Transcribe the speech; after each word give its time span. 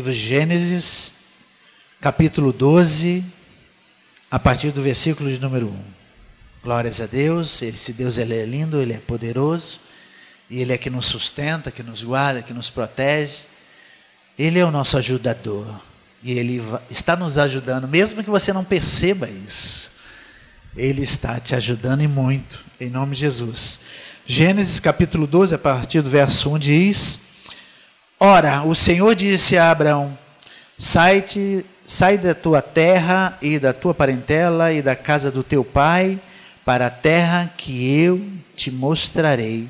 livro 0.00 0.14
de 0.14 0.18
Gênesis, 0.18 1.12
capítulo 2.00 2.54
12, 2.54 3.22
a 4.30 4.38
partir 4.38 4.70
do 4.70 4.80
versículo 4.80 5.30
de 5.30 5.38
número 5.38 5.68
1. 5.68 5.84
Glórias 6.64 7.02
a 7.02 7.06
Deus, 7.06 7.60
esse 7.60 7.92
Deus 7.92 8.16
ele 8.16 8.34
é 8.34 8.46
lindo, 8.46 8.80
ele 8.80 8.94
é 8.94 8.96
poderoso, 8.98 9.78
e 10.48 10.58
ele 10.58 10.72
é 10.72 10.78
que 10.78 10.88
nos 10.88 11.04
sustenta, 11.04 11.70
que 11.70 11.82
nos 11.82 12.02
guarda, 12.02 12.40
que 12.40 12.54
nos 12.54 12.70
protege. 12.70 13.42
Ele 14.38 14.58
é 14.58 14.64
o 14.64 14.70
nosso 14.70 14.96
ajudador, 14.96 15.66
e 16.22 16.32
ele 16.32 16.62
está 16.88 17.14
nos 17.14 17.36
ajudando, 17.36 17.86
mesmo 17.86 18.24
que 18.24 18.30
você 18.30 18.54
não 18.54 18.64
perceba 18.64 19.28
isso. 19.28 19.90
Ele 20.74 21.02
está 21.02 21.38
te 21.38 21.54
ajudando 21.54 22.00
e 22.00 22.08
muito, 22.08 22.64
em 22.80 22.88
nome 22.88 23.14
de 23.14 23.20
Jesus. 23.20 23.80
Gênesis 24.24 24.80
capítulo 24.80 25.26
12, 25.26 25.56
a 25.56 25.58
partir 25.58 26.00
do 26.00 26.08
verso 26.08 26.54
1 26.54 26.58
diz: 26.58 27.29
Ora, 28.22 28.64
o 28.64 28.74
Senhor 28.74 29.14
disse 29.14 29.56
a 29.56 29.70
Abraão: 29.70 30.16
Sai-te, 30.76 31.64
sai 31.86 32.18
da 32.18 32.34
tua 32.34 32.60
terra 32.60 33.38
e 33.40 33.58
da 33.58 33.72
tua 33.72 33.94
parentela 33.94 34.74
e 34.74 34.82
da 34.82 34.94
casa 34.94 35.30
do 35.30 35.42
teu 35.42 35.64
pai 35.64 36.20
para 36.62 36.88
a 36.88 36.90
terra 36.90 37.50
que 37.56 37.98
eu 37.98 38.22
te 38.54 38.70
mostrarei. 38.70 39.66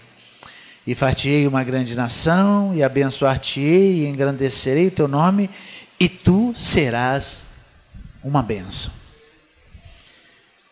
E 0.85 0.97
fartei 0.97 1.47
uma 1.47 1.63
grande 1.63 1.95
nação, 1.95 2.75
e 2.75 2.83
abençoar-te-ei, 2.83 4.01
e 4.01 4.07
engrandecerei 4.09 4.89
o 4.89 4.91
teu 4.91 5.07
nome, 5.07 5.49
e 6.01 6.09
tu 6.09 6.53
serás 6.57 7.47
uma 8.25 8.43
bênção. 8.43 8.93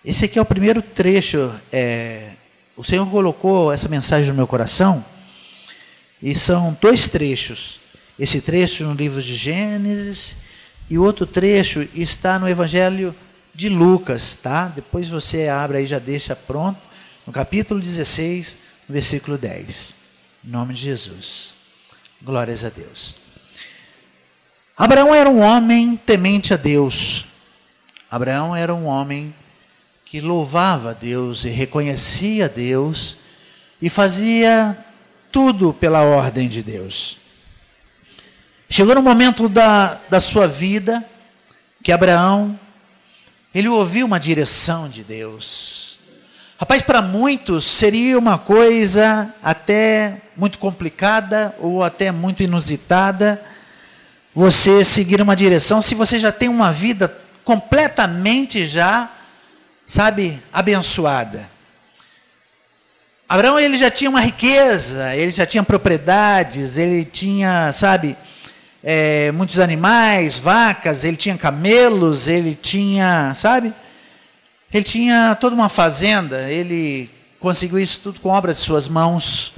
Esse 0.04 0.24
aqui 0.24 0.36
é 0.36 0.42
o 0.42 0.44
primeiro 0.44 0.82
trecho. 0.82 1.54
É, 1.70 2.30
o 2.76 2.82
Senhor 2.82 3.08
colocou 3.08 3.72
essa 3.72 3.88
mensagem 3.88 4.30
no 4.30 4.34
meu 4.34 4.48
coração, 4.48 5.04
e 6.22 6.34
são 6.34 6.76
dois 6.80 7.08
trechos. 7.08 7.80
Esse 8.18 8.40
trecho 8.40 8.84
no 8.84 8.94
livro 8.94 9.22
de 9.22 9.36
Gênesis, 9.36 10.36
e 10.90 10.98
outro 10.98 11.26
trecho 11.26 11.86
está 11.94 12.38
no 12.38 12.48
Evangelho 12.48 13.14
de 13.54 13.68
Lucas, 13.68 14.34
tá? 14.34 14.68
Depois 14.68 15.08
você 15.08 15.48
abre 15.48 15.78
aí, 15.78 15.86
já 15.86 15.98
deixa 15.98 16.34
pronto, 16.34 16.88
no 17.26 17.32
capítulo 17.32 17.80
16, 17.80 18.58
versículo 18.88 19.36
10. 19.36 19.94
Em 20.44 20.50
nome 20.50 20.74
de 20.74 20.80
Jesus. 20.80 21.56
Glórias 22.22 22.64
a 22.64 22.70
Deus. 22.70 23.16
Abraão 24.76 25.14
era 25.14 25.28
um 25.28 25.40
homem 25.40 25.96
temente 25.96 26.54
a 26.54 26.56
Deus. 26.56 27.26
Abraão 28.10 28.56
era 28.56 28.74
um 28.74 28.86
homem 28.86 29.34
que 30.04 30.20
louvava 30.20 30.90
a 30.90 30.94
Deus 30.94 31.44
e 31.44 31.50
reconhecia 31.50 32.46
a 32.46 32.48
Deus 32.48 33.18
e 33.82 33.90
fazia 33.90 34.76
tudo 35.30 35.72
pela 35.72 36.02
ordem 36.02 36.48
de 36.48 36.62
Deus. 36.62 37.18
Chegou 38.70 38.94
no 38.94 39.02
momento 39.02 39.48
da, 39.48 39.98
da 40.10 40.20
sua 40.20 40.46
vida 40.46 41.04
que 41.82 41.92
Abraão 41.92 42.58
ele 43.54 43.68
ouviu 43.68 44.06
uma 44.06 44.20
direção 44.20 44.88
de 44.88 45.02
Deus. 45.02 45.98
Rapaz, 46.58 46.82
para 46.82 47.00
muitos 47.00 47.64
seria 47.64 48.18
uma 48.18 48.36
coisa 48.36 49.32
até 49.42 50.20
muito 50.36 50.58
complicada 50.58 51.54
ou 51.58 51.82
até 51.82 52.10
muito 52.10 52.42
inusitada 52.42 53.40
você 54.34 54.84
seguir 54.84 55.20
uma 55.22 55.34
direção 55.34 55.80
se 55.80 55.94
você 55.94 56.18
já 56.18 56.30
tem 56.30 56.48
uma 56.48 56.70
vida 56.70 57.12
completamente 57.44 58.66
já, 58.66 59.10
sabe, 59.86 60.40
abençoada. 60.52 61.48
Abraão 63.28 63.60
ele 63.60 63.76
já 63.76 63.90
tinha 63.90 64.08
uma 64.08 64.22
riqueza, 64.22 65.14
ele 65.14 65.30
já 65.30 65.44
tinha 65.44 65.62
propriedades, 65.62 66.78
ele 66.78 67.04
tinha, 67.04 67.70
sabe, 67.74 68.16
é, 68.82 69.30
muitos 69.32 69.60
animais, 69.60 70.38
vacas, 70.38 71.04
ele 71.04 71.16
tinha 71.18 71.36
camelos, 71.36 72.26
ele 72.26 72.54
tinha, 72.54 73.34
sabe? 73.34 73.74
Ele 74.72 74.82
tinha 74.82 75.36
toda 75.38 75.54
uma 75.54 75.68
fazenda, 75.68 76.50
ele 76.50 77.10
conseguiu 77.38 77.78
isso 77.78 78.00
tudo 78.00 78.18
com 78.18 78.30
obras 78.30 78.56
de 78.56 78.62
suas 78.62 78.88
mãos. 78.88 79.52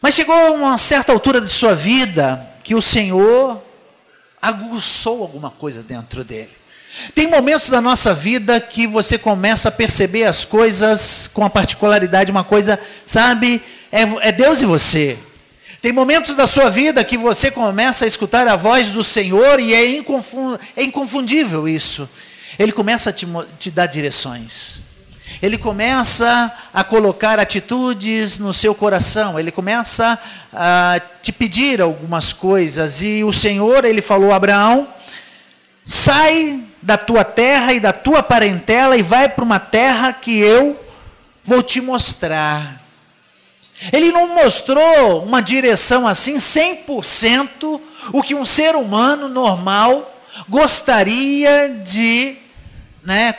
Mas 0.00 0.14
chegou 0.14 0.34
a 0.36 0.52
uma 0.52 0.78
certa 0.78 1.12
altura 1.12 1.40
de 1.40 1.48
sua 1.48 1.74
vida 1.74 2.48
que 2.62 2.76
o 2.76 2.82
Senhor 2.82 3.60
aguçou 4.40 5.22
alguma 5.22 5.50
coisa 5.50 5.82
dentro 5.82 6.22
dele. 6.22 6.54
Tem 7.14 7.26
momentos 7.26 7.70
da 7.70 7.80
nossa 7.80 8.14
vida 8.14 8.60
que 8.60 8.86
você 8.86 9.18
começa 9.18 9.68
a 9.68 9.72
perceber 9.72 10.24
as 10.24 10.44
coisas 10.44 11.30
com 11.32 11.44
a 11.44 11.50
particularidade, 11.50 12.30
uma 12.30 12.44
coisa, 12.44 12.78
sabe, 13.04 13.62
é, 13.92 14.28
é 14.28 14.32
Deus 14.32 14.62
e 14.62 14.64
você. 14.64 15.18
Tem 15.80 15.92
momentos 15.92 16.34
da 16.34 16.46
sua 16.46 16.70
vida 16.70 17.04
que 17.04 17.16
você 17.16 17.50
começa 17.50 18.04
a 18.04 18.08
escutar 18.08 18.48
a 18.48 18.56
voz 18.56 18.88
do 18.88 19.04
Senhor 19.04 19.60
e 19.60 19.74
é, 19.74 20.02
é 20.76 20.82
inconfundível 20.82 21.68
isso. 21.68 22.08
Ele 22.58 22.72
começa 22.72 23.10
a 23.10 23.12
te, 23.12 23.26
te 23.58 23.70
dar 23.70 23.86
direções. 23.86 24.82
Ele 25.42 25.58
começa 25.58 26.50
a 26.72 26.82
colocar 26.82 27.38
atitudes 27.38 28.38
no 28.38 28.52
seu 28.52 28.74
coração. 28.74 29.38
Ele 29.38 29.50
começa 29.50 30.18
a 30.52 31.00
te 31.22 31.30
pedir 31.30 31.80
algumas 31.80 32.32
coisas. 32.32 33.02
E 33.02 33.22
o 33.22 33.32
Senhor, 33.32 33.84
ele 33.84 34.00
falou 34.00 34.32
a 34.32 34.36
Abraão: 34.36 34.88
sai 35.84 36.65
da 36.86 36.96
tua 36.96 37.24
terra 37.24 37.72
e 37.72 37.80
da 37.80 37.92
tua 37.92 38.22
parentela 38.22 38.96
e 38.96 39.02
vai 39.02 39.28
para 39.28 39.42
uma 39.42 39.58
terra 39.58 40.12
que 40.12 40.38
eu 40.38 40.80
vou 41.42 41.60
te 41.60 41.80
mostrar. 41.80 42.80
Ele 43.92 44.12
não 44.12 44.36
mostrou 44.36 45.24
uma 45.24 45.42
direção 45.42 46.06
assim 46.06 46.36
100% 46.36 47.80
o 48.12 48.22
que 48.22 48.36
um 48.36 48.44
ser 48.44 48.76
humano 48.76 49.28
normal 49.28 50.14
gostaria 50.48 51.70
de 51.70 52.36
né, 53.02 53.34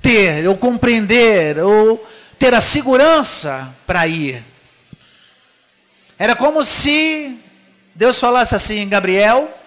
ter, 0.00 0.48
ou 0.48 0.56
compreender, 0.56 1.58
ou 1.58 2.02
ter 2.38 2.54
a 2.54 2.62
segurança 2.62 3.74
para 3.86 4.06
ir. 4.06 4.42
Era 6.18 6.34
como 6.34 6.64
se 6.64 7.38
Deus 7.94 8.18
falasse 8.18 8.54
assim: 8.54 8.88
Gabriel, 8.88 9.59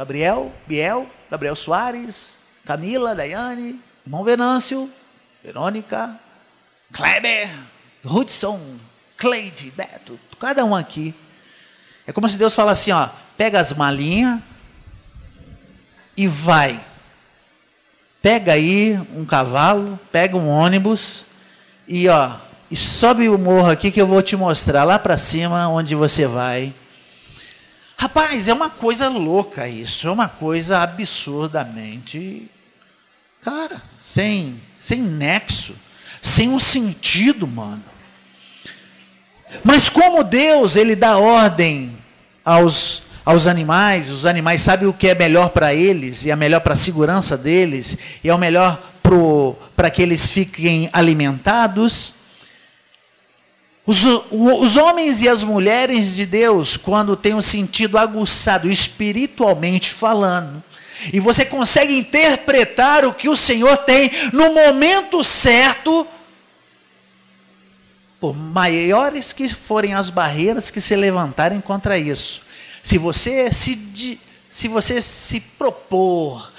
Gabriel, 0.00 0.50
Biel, 0.66 1.06
Gabriel 1.30 1.54
Soares, 1.54 2.38
Camila, 2.64 3.14
Daiane, 3.14 3.78
irmão 4.06 4.24
Venâncio, 4.24 4.90
Verônica, 5.44 6.18
Kleber, 6.90 7.50
Hudson, 8.02 8.58
Cleide, 9.18 9.70
Beto, 9.76 10.18
cada 10.38 10.64
um 10.64 10.74
aqui. 10.74 11.14
É 12.06 12.14
como 12.14 12.26
se 12.30 12.38
Deus 12.38 12.54
falasse 12.54 12.90
assim, 12.90 12.98
ó, 12.98 13.10
pega 13.36 13.60
as 13.60 13.74
malinhas 13.74 14.40
e 16.16 16.26
vai. 16.26 16.80
Pega 18.22 18.54
aí 18.54 18.98
um 19.14 19.26
cavalo, 19.26 20.00
pega 20.10 20.34
um 20.34 20.48
ônibus 20.48 21.26
e 21.86 22.08
ó, 22.08 22.36
e 22.70 22.74
sobe 22.74 23.28
o 23.28 23.36
morro 23.36 23.68
aqui 23.68 23.90
que 23.90 24.00
eu 24.00 24.06
vou 24.06 24.22
te 24.22 24.34
mostrar 24.34 24.84
lá 24.84 24.98
para 24.98 25.18
cima 25.18 25.68
onde 25.68 25.94
você 25.94 26.26
vai. 26.26 26.72
Rapaz, 28.00 28.48
é 28.48 28.54
uma 28.54 28.70
coisa 28.70 29.08
louca 29.10 29.68
isso, 29.68 30.08
é 30.08 30.10
uma 30.10 30.28
coisa 30.28 30.80
absurdamente, 30.80 32.50
cara, 33.42 33.80
sem, 33.98 34.58
sem 34.78 35.02
nexo 35.02 35.74
sem 36.20 36.48
um 36.48 36.58
sentido, 36.58 37.46
mano. 37.46 37.82
Mas 39.64 39.88
como 39.88 40.22
Deus, 40.22 40.76
ele 40.76 40.94
dá 40.94 41.18
ordem 41.18 41.96
aos, 42.44 43.02
aos 43.24 43.46
animais, 43.46 44.10
os 44.10 44.26
animais 44.26 44.60
sabem 44.60 44.88
o 44.88 44.92
que 44.92 45.08
é 45.08 45.14
melhor 45.14 45.50
para 45.50 45.74
eles, 45.74 46.24
e 46.24 46.30
é 46.30 46.36
melhor 46.36 46.60
para 46.60 46.74
a 46.74 46.76
segurança 46.76 47.36
deles, 47.36 47.96
e 48.22 48.28
é 48.28 48.34
o 48.34 48.38
melhor 48.38 48.80
para 49.74 49.90
que 49.90 50.02
eles 50.02 50.26
fiquem 50.26 50.88
alimentados. 50.92 52.14
Os, 53.86 54.04
os 54.30 54.76
homens 54.76 55.22
e 55.22 55.28
as 55.28 55.42
mulheres 55.42 56.14
de 56.14 56.26
Deus, 56.26 56.76
quando 56.76 57.16
têm 57.16 57.34
um 57.34 57.42
sentido 57.42 57.98
aguçado, 57.98 58.68
espiritualmente 58.68 59.90
falando, 59.90 60.62
e 61.12 61.18
você 61.18 61.46
consegue 61.46 61.98
interpretar 61.98 63.04
o 63.06 63.14
que 63.14 63.28
o 63.28 63.36
Senhor 63.36 63.76
tem 63.78 64.10
no 64.32 64.52
momento 64.52 65.24
certo, 65.24 66.06
por 68.20 68.36
maiores 68.36 69.32
que 69.32 69.48
forem 69.48 69.94
as 69.94 70.10
barreiras 70.10 70.70
que 70.70 70.80
se 70.80 70.94
levantarem 70.94 71.58
contra 71.58 71.96
isso. 71.96 72.42
Se 72.82 72.98
você 72.98 73.50
se, 73.50 74.20
se, 74.48 74.68
você 74.68 75.00
se 75.00 75.40
propor 75.40 76.52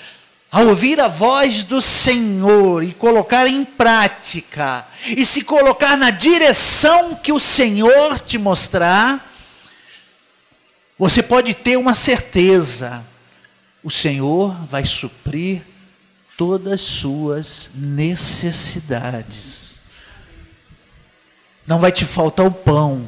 a 0.52 0.62
ouvir 0.62 1.00
a 1.00 1.08
voz 1.08 1.64
do 1.64 1.82
Senhor 1.82 2.84
e 2.84 2.94
colocar 2.94 3.48
em 3.48 3.64
prática, 3.64 4.86
e 5.06 5.26
se 5.26 5.44
colocar 5.44 5.96
na 5.96 6.10
direção 6.10 7.16
que 7.16 7.32
o 7.32 7.40
Senhor 7.40 8.20
te 8.20 8.38
mostrar, 8.38 9.32
você 11.00 11.24
pode 11.24 11.54
ter 11.54 11.78
uma 11.78 11.94
certeza 11.94 13.04
o 13.84 13.90
Senhor 13.90 14.54
vai 14.66 14.86
suprir 14.86 15.64
todas 16.38 16.74
as 16.74 16.82
suas 16.82 17.72
necessidades. 17.74 19.82
Não 21.66 21.80
vai 21.80 21.92
te 21.92 22.06
faltar 22.06 22.46
o 22.46 22.52
pão, 22.52 23.08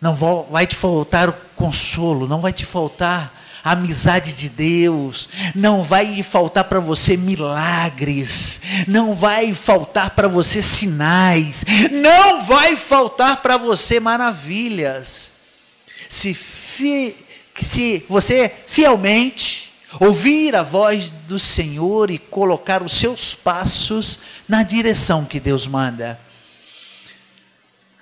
não 0.00 0.14
vai 0.14 0.66
te 0.66 0.76
faltar 0.76 1.32
consolo, 1.56 2.28
não 2.28 2.40
vai 2.40 2.52
te 2.52 2.66
faltar 2.66 3.41
a 3.64 3.72
amizade 3.72 4.32
de 4.32 4.48
Deus, 4.48 5.28
não 5.54 5.82
vai 5.82 6.22
faltar 6.22 6.64
para 6.64 6.80
você 6.80 7.16
milagres, 7.16 8.60
não 8.88 9.14
vai 9.14 9.52
faltar 9.52 10.10
para 10.10 10.26
você 10.26 10.60
sinais, 10.60 11.64
não 11.90 12.42
vai 12.42 12.76
faltar 12.76 13.40
para 13.42 13.56
você 13.56 14.00
maravilhas. 14.00 15.32
Se, 16.08 16.34
fi, 16.34 17.14
se 17.60 18.04
você 18.08 18.52
fielmente 18.66 19.72
ouvir 20.00 20.56
a 20.56 20.62
voz 20.62 21.10
do 21.28 21.38
Senhor 21.38 22.10
e 22.10 22.18
colocar 22.18 22.82
os 22.82 22.92
seus 22.92 23.34
passos 23.34 24.20
na 24.48 24.62
direção 24.62 25.24
que 25.24 25.38
Deus 25.38 25.66
manda. 25.66 26.18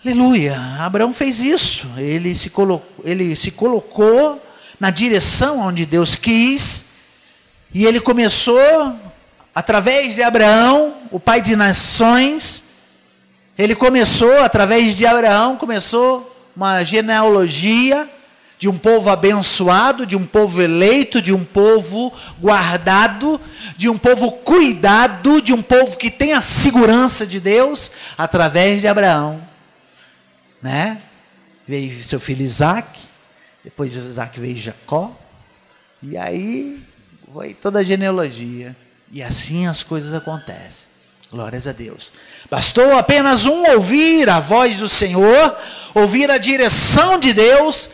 Aleluia! 0.05 0.59
Abraão 0.79 1.13
fez 1.13 1.41
isso. 1.41 1.87
Ele 1.99 2.35
se 2.35 2.49
colocou, 2.49 3.05
ele 3.05 3.37
se 3.37 3.51
colocou 3.51 4.41
na 4.81 4.91
direção 4.91 5.61
onde 5.61 5.85
Deus 5.85 6.17
quis, 6.17 6.87
e 7.73 7.85
ele 7.87 8.01
começou, 8.01 8.97
através 9.55 10.15
de 10.15 10.23
Abraão, 10.23 10.95
o 11.11 11.21
pai 11.21 11.43
de 11.43 11.55
nações, 11.55 12.65
ele 13.59 13.75
começou, 13.75 14.43
através 14.43 14.97
de 14.97 15.07
Abraão, 15.07 15.57
começou 15.57 16.27
uma 16.57 16.83
genealogia 16.83 18.09
de 18.59 18.69
um 18.69 18.77
povo 18.77 19.11
abençoado, 19.11 20.05
de 20.05 20.17
um 20.17 20.27
povo 20.27 20.61
eleito, 20.61 21.21
de 21.21 21.33
um 21.33 21.45
povo 21.45 22.13
guardado, 22.41 23.41
de 23.77 23.89
um 23.89 23.97
povo 23.97 24.33
cuidado, 24.33 25.41
de 25.41 25.53
um 25.53 25.63
povo 25.63 25.97
que 25.97 26.11
tem 26.11 26.33
a 26.33 26.41
segurança 26.41 27.27
de 27.27 27.39
Deus, 27.39 27.91
através 28.17 28.81
de 28.81 28.89
Abraão. 28.89 29.41
Né? 30.61 30.99
Veio 31.67 32.03
seu 32.03 32.21
filho 32.21 32.43
Isaac, 32.43 33.10
depois 33.65 33.97
Isaac 33.97 34.39
veio 34.41 34.57
Jacó. 34.57 35.17
E 36.03 36.17
aí 36.17 36.81
foi 37.33 37.55
toda 37.55 37.81
a 37.81 37.83
genealogia. 37.83 38.75
E 39.13 39.23
assim 39.23 39.67
as 39.67 39.83
coisas 39.83 40.15
acontecem. 40.15 40.91
Glórias 41.31 41.67
a 41.67 41.73
Deus. 41.73 42.13
Bastou 42.51 42.97
apenas 42.97 43.47
um 43.47 43.71
ouvir 43.73 44.29
a 44.29 44.41
voz 44.41 44.79
do 44.79 44.89
Senhor, 44.89 45.57
ouvir 45.95 46.31
a 46.31 46.39
direção 46.39 47.21
de 47.21 47.33
Deus 47.33 47.91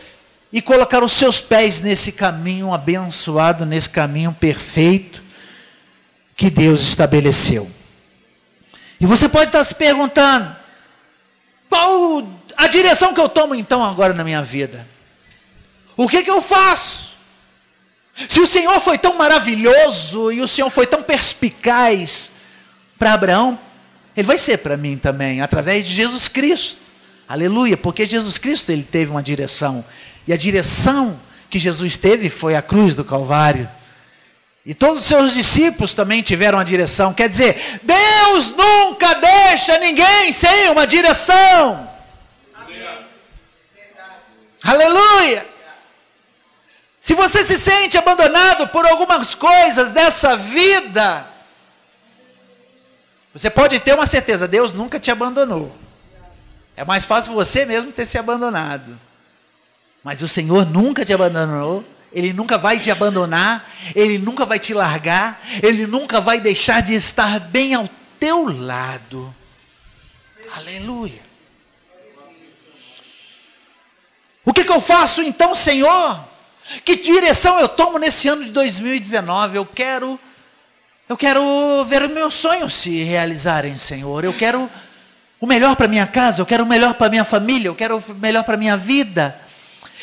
e 0.51 0.61
colocar 0.61 1.03
os 1.03 1.11
seus 1.11 1.39
pés 1.39 1.81
nesse 1.81 2.13
caminho 2.13 2.73
abençoado, 2.73 3.65
nesse 3.65 3.89
caminho 3.89 4.33
perfeito 4.33 5.21
que 6.35 6.49
Deus 6.49 6.81
estabeleceu. 6.81 7.69
E 8.99 9.05
você 9.05 9.29
pode 9.29 9.47
estar 9.47 9.63
se 9.63 9.75
perguntando: 9.75 10.55
qual 11.69 12.27
a 12.55 12.67
direção 12.67 13.13
que 13.13 13.21
eu 13.21 13.29
tomo 13.29 13.53
então 13.53 13.83
agora 13.83 14.13
na 14.13 14.23
minha 14.23 14.41
vida? 14.41 14.87
O 15.97 16.07
que, 16.07 16.21
que 16.21 16.29
eu 16.29 16.41
faço? 16.41 17.17
Se 18.29 18.39
o 18.39 18.47
Senhor 18.47 18.79
foi 18.79 18.97
tão 18.97 19.15
maravilhoso 19.15 20.31
e 20.31 20.41
o 20.41 20.47
Senhor 20.47 20.69
foi 20.69 20.85
tão 20.85 21.01
perspicaz 21.01 22.31
para 22.97 23.13
Abraão, 23.13 23.59
ele 24.15 24.27
vai 24.27 24.37
ser 24.37 24.57
para 24.57 24.77
mim 24.77 24.97
também, 24.97 25.41
através 25.41 25.85
de 25.85 25.93
Jesus 25.93 26.27
Cristo. 26.27 26.81
Aleluia, 27.27 27.75
porque 27.75 28.05
Jesus 28.05 28.37
Cristo 28.37 28.71
ele 28.71 28.83
teve 28.83 29.11
uma 29.11 29.21
direção. 29.21 29.83
E 30.27 30.33
a 30.33 30.37
direção 30.37 31.19
que 31.49 31.59
Jesus 31.59 31.97
teve 31.97 32.29
foi 32.29 32.55
a 32.55 32.61
cruz 32.61 32.95
do 32.95 33.03
Calvário. 33.03 33.69
E 34.65 34.73
todos 34.73 35.01
os 35.01 35.07
seus 35.07 35.33
discípulos 35.33 35.93
também 35.93 36.21
tiveram 36.21 36.57
uma 36.57 36.65
direção. 36.65 37.13
Quer 37.13 37.29
dizer, 37.29 37.55
Deus 37.83 38.53
nunca 38.55 39.13
deixa 39.13 39.77
ninguém 39.77 40.31
sem 40.31 40.69
uma 40.69 40.85
direção. 40.85 41.89
Amém. 42.55 42.81
Aleluia. 44.63 45.56
Se 47.07 47.13
você 47.13 47.41
se 47.41 47.57
sente 47.57 47.97
abandonado 47.97 48.67
por 48.67 48.85
algumas 48.85 49.33
coisas 49.33 49.93
dessa 49.93 50.35
vida, 50.35 51.25
você 53.33 53.49
pode 53.49 53.79
ter 53.79 53.93
uma 53.93 54.05
certeza: 54.05 54.45
Deus 54.45 54.73
nunca 54.73 54.99
te 54.99 55.09
abandonou. 55.09 55.73
É 56.75 56.83
mais 56.83 57.05
fácil 57.05 57.31
você 57.31 57.65
mesmo 57.65 57.93
ter 57.93 58.05
se 58.05 58.17
abandonado. 58.17 58.99
Mas 60.03 60.21
o 60.21 60.27
Senhor 60.27 60.65
nunca 60.65 61.05
te 61.05 61.13
abandonou. 61.13 61.81
Ele 62.11 62.33
nunca 62.33 62.57
vai 62.57 62.77
te 62.77 62.91
abandonar, 62.91 63.65
ele 63.95 64.17
nunca 64.17 64.45
vai 64.45 64.59
te 64.59 64.73
largar, 64.73 65.41
ele 65.63 65.87
nunca 65.87 66.19
vai 66.19 66.41
deixar 66.41 66.81
de 66.81 66.93
estar 66.93 67.39
bem 67.39 67.73
ao 67.73 67.87
teu 68.19 68.49
lado. 68.49 69.33
Aleluia. 70.57 71.21
O 74.43 74.53
que, 74.53 74.65
que 74.65 74.73
eu 74.73 74.81
faço 74.81 75.21
então, 75.23 75.55
Senhor? 75.55 76.26
Que 76.83 76.95
direção 76.95 77.59
eu 77.59 77.69
tomo 77.69 77.97
nesse 77.97 78.27
ano 78.27 78.43
de 78.43 78.51
2019? 78.51 79.57
Eu 79.57 79.65
quero 79.65 80.19
eu 81.09 81.15
quero 81.15 81.85
ver 81.85 82.03
os 82.03 82.11
meus 82.11 82.33
sonhos 82.33 82.75
se 82.75 83.03
realizarem, 83.03 83.77
Senhor. 83.77 84.25
Eu 84.25 84.33
quero 84.33 84.69
o 85.39 85.47
melhor 85.47 85.75
para 85.77 85.87
minha 85.87 86.05
casa, 86.05 86.41
eu 86.41 86.45
quero 86.45 86.65
o 86.65 86.67
melhor 86.67 86.95
para 86.95 87.09
minha 87.09 87.23
família, 87.23 87.69
eu 87.69 87.75
quero 87.75 87.97
o 87.97 88.15
melhor 88.15 88.43
para 88.43 88.57
minha 88.57 88.75
vida. 88.75 89.39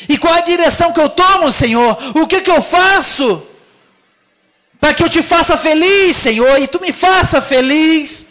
E 0.09 0.17
qual 0.17 0.33
a 0.33 0.41
direção 0.41 0.91
que 0.91 0.99
eu 0.99 1.09
tomo, 1.09 1.51
Senhor? 1.51 1.97
O 2.15 2.25
que 2.25 2.41
que 2.41 2.49
eu 2.49 2.61
faço? 2.61 3.45
Para 4.79 4.93
que 4.95 5.03
eu 5.03 5.09
te 5.09 5.21
faça 5.21 5.55
feliz, 5.55 6.15
Senhor, 6.15 6.59
e 6.59 6.67
tu 6.67 6.81
me 6.81 6.91
faça 6.91 7.39
feliz. 7.39 8.25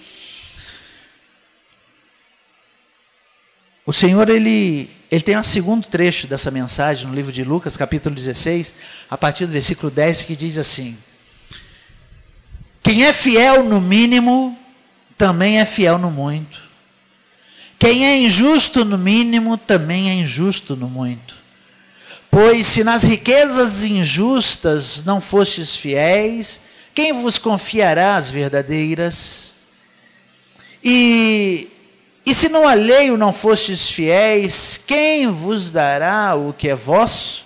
O 3.86 3.92
Senhor 3.92 4.28
ele 4.28 4.90
ele 5.14 5.22
tem 5.22 5.38
um 5.38 5.44
segundo 5.44 5.86
trecho 5.86 6.26
dessa 6.26 6.50
mensagem 6.50 7.06
no 7.06 7.14
livro 7.14 7.30
de 7.30 7.44
Lucas, 7.44 7.76
capítulo 7.76 8.16
16, 8.16 8.74
a 9.08 9.16
partir 9.16 9.46
do 9.46 9.52
versículo 9.52 9.88
10, 9.88 10.22
que 10.22 10.34
diz 10.34 10.58
assim: 10.58 10.98
Quem 12.82 13.04
é 13.04 13.12
fiel 13.12 13.62
no 13.62 13.80
mínimo, 13.80 14.58
também 15.16 15.60
é 15.60 15.64
fiel 15.64 15.98
no 15.98 16.10
muito. 16.10 16.60
Quem 17.78 18.04
é 18.04 18.18
injusto 18.18 18.84
no 18.84 18.98
mínimo, 18.98 19.56
também 19.56 20.10
é 20.10 20.14
injusto 20.14 20.74
no 20.74 20.90
muito. 20.90 21.36
Pois 22.28 22.66
se 22.66 22.82
nas 22.82 23.04
riquezas 23.04 23.84
injustas 23.84 25.04
não 25.04 25.20
fostes 25.20 25.76
fiéis, 25.76 26.60
quem 26.92 27.12
vos 27.12 27.38
confiará 27.38 28.16
as 28.16 28.30
verdadeiras? 28.30 29.54
E 30.82 31.68
e 32.26 32.34
se 32.34 32.48
no 32.48 32.66
alheio 32.66 33.16
não 33.16 33.32
fostes 33.32 33.90
fiéis, 33.90 34.80
quem 34.86 35.30
vos 35.30 35.70
dará 35.70 36.34
o 36.34 36.52
que 36.52 36.70
é 36.70 36.74
vosso? 36.74 37.44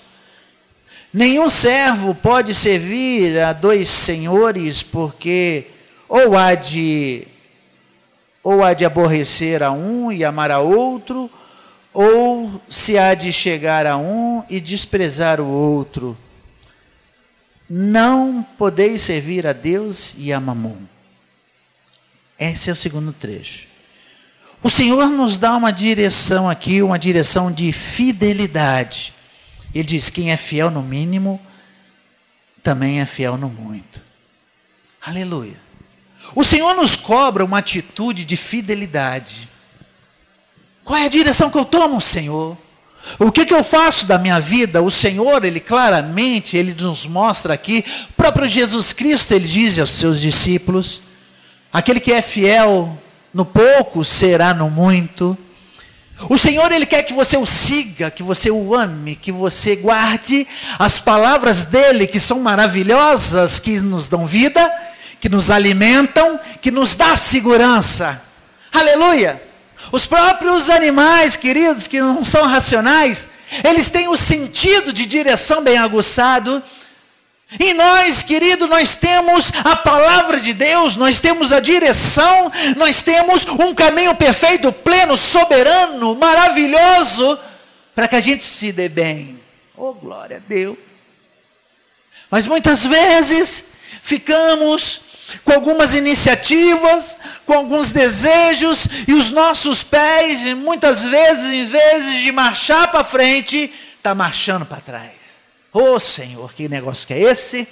Nenhum 1.13 1.49
servo 1.49 2.15
pode 2.15 2.55
servir 2.55 3.41
a 3.41 3.53
dois 3.53 3.89
senhores, 3.89 4.83
porque 4.83 5.67
ou 6.09 6.37
há 6.37 6.55
de 6.55 7.27
ou 8.43 8.63
há 8.63 8.73
de 8.73 8.85
aborrecer 8.85 9.63
a 9.63 9.71
um 9.73 10.13
e 10.13 10.25
amar 10.25 10.51
a 10.51 10.61
outro, 10.61 11.31
ou 11.93 12.63
se 12.69 12.97
há 12.97 13.15
de 13.15 13.33
chegar 13.33 13.85
a 13.85 13.97
um 13.97 14.43
e 14.49 14.61
desprezar 14.61 15.41
o 15.41 15.47
outro. 15.47 16.17
Não 17.69 18.47
podeis 18.57 19.03
servir 19.03 19.47
a 19.47 19.53
Deus 19.53 20.15
e 20.17 20.33
a 20.33 20.41
Mamon. 20.41 20.79
Esse 22.39 22.71
é 22.71 22.73
o 22.73 22.77
segundo 22.77 23.13
trecho. 23.13 23.68
O 24.63 24.71
Senhor 24.71 25.07
nos 25.09 25.39
dá 25.39 25.57
uma 25.57 25.73
direção 25.73 26.49
aqui, 26.49 26.83
uma 26.83 26.99
direção 26.99 27.51
de 27.53 27.73
fidelidade. 27.73 29.15
Ele 29.75 29.85
diz: 29.85 30.11
quem 30.11 30.33
é 30.33 30.37
fiel 30.37 30.71
no 30.71 30.83
mínimo, 30.83 31.41
também 32.63 33.01
é 33.01 33.07
fiel 33.07 33.37
no 33.37 33.49
muito. 33.49 34.03
Aleluia. 35.05 35.61
O 36.35 36.45
Senhor 36.45 36.75
nos 36.75 36.97
cobra 36.97 37.45
uma 37.45 37.59
atitude 37.59 38.25
de 38.25 38.37
fidelidade. 38.37 39.49
Qual 40.85 40.99
é 40.99 41.05
a 41.05 41.09
direção 41.09 41.51
que 41.51 41.59
eu 41.59 41.65
tomo, 41.65 42.01
Senhor? 42.01 42.57
O 43.19 43.33
que, 43.33 43.47
que 43.47 43.55
eu 43.55 43.65
faço 43.65 44.07
da 44.07 44.19
minha 44.19 44.39
vida? 44.39 44.83
O 44.83 44.91
Senhor, 44.91 45.45
Ele 45.45 45.61
claramente, 45.61 46.57
Ele 46.57 46.75
nos 46.75 47.07
mostra 47.07 47.55
aqui, 47.55 47.85
o 48.11 48.13
próprio 48.15 48.47
Jesus 48.47 48.93
Cristo, 48.93 49.33
Ele 49.33 49.47
diz 49.47 49.79
aos 49.79 49.91
seus 49.91 50.21
discípulos: 50.21 51.03
aquele 51.73 52.01
que 52.01 52.13
é 52.13 52.21
fiel 52.21 53.01
no 53.33 53.45
pouco 53.45 54.05
será 54.05 54.55
no 54.55 54.71
muito. 54.71 55.37
O 56.29 56.37
Senhor, 56.37 56.73
Ele 56.73 56.87
quer 56.87 57.05
que 57.05 57.13
você 57.13 57.37
o 57.37 57.47
siga, 57.47 58.11
que 58.11 58.23
você 58.23 58.51
o 58.51 58.75
ame, 58.75 59.15
que 59.15 59.31
você 59.31 59.77
guarde 59.77 60.47
as 60.79 60.99
palavras 60.99 61.67
dEle, 61.67 62.09
que 62.09 62.19
são 62.19 62.41
maravilhosas, 62.41 63.61
que 63.61 63.79
nos 63.81 64.09
dão 64.09 64.27
vida, 64.27 64.73
que 65.21 65.29
nos 65.29 65.51
alimentam, 65.51 66.41
que 66.61 66.71
nos 66.71 66.97
dá 66.97 67.17
segurança. 67.17 68.21
Aleluia! 68.73 69.41
Os 69.93 70.07
próprios 70.07 70.69
animais, 70.69 71.37
queridos, 71.37 71.87
que 71.87 72.01
não 72.01 72.25
são 72.25 72.43
racionais, 72.43 73.29
eles 73.65 73.89
têm 73.89 74.09
o 74.09 74.17
sentido 74.17 74.93
de 74.93 75.07
direção 75.07 75.63
bem 75.63 75.79
aguçado, 75.79 76.63
e 77.59 77.73
nós, 77.73 78.23
querido, 78.23 78.67
nós 78.67 78.95
temos 78.95 79.51
a 79.65 79.75
palavra 79.75 80.39
de 80.39 80.53
Deus, 80.53 80.97
nós 80.97 81.19
temos 81.19 81.51
a 81.51 81.61
direção, 81.61 82.53
nós 82.77 83.03
temos 83.03 83.47
um 83.47 83.75
caminho 83.75 84.15
perfeito, 84.15 84.71
pleno, 84.71 85.17
soberano, 85.17 86.15
maravilhoso, 86.15 87.39
para 87.95 88.07
que 88.07 88.17
a 88.17 88.21
gente 88.21 88.45
se 88.45 88.71
dê 88.71 88.91
bem. 88.91 89.41
Oh, 89.75 89.95
glória 89.95 90.37
a 90.37 90.41
Deus. 90.47 90.77
Mas 92.31 92.47
muitas 92.47 92.85
vezes 92.85 93.65
ficamos 94.03 95.01
com 95.43 95.53
algumas 95.53 95.95
iniciativas, 95.95 97.17
com 97.47 97.55
alguns 97.55 97.93
desejos, 97.93 98.87
e 99.09 99.15
os 99.15 99.31
nossos 99.31 99.83
pés, 99.83 100.43
muitas 100.55 101.03
vezes, 101.05 101.49
em 101.51 101.65
vez 101.65 102.13
de 102.23 102.31
marchar 102.31 102.91
para 102.91 103.05
frente, 103.05 103.73
está 103.97 104.15
marchando 104.15 104.67
para 104.67 104.83
trás. 104.83 105.18
Oh 105.73 106.01
Senhor, 106.01 106.53
que 106.55 106.69
negócio 106.69 107.07
que 107.07 107.15
é 107.15 107.21
esse? 107.21 107.69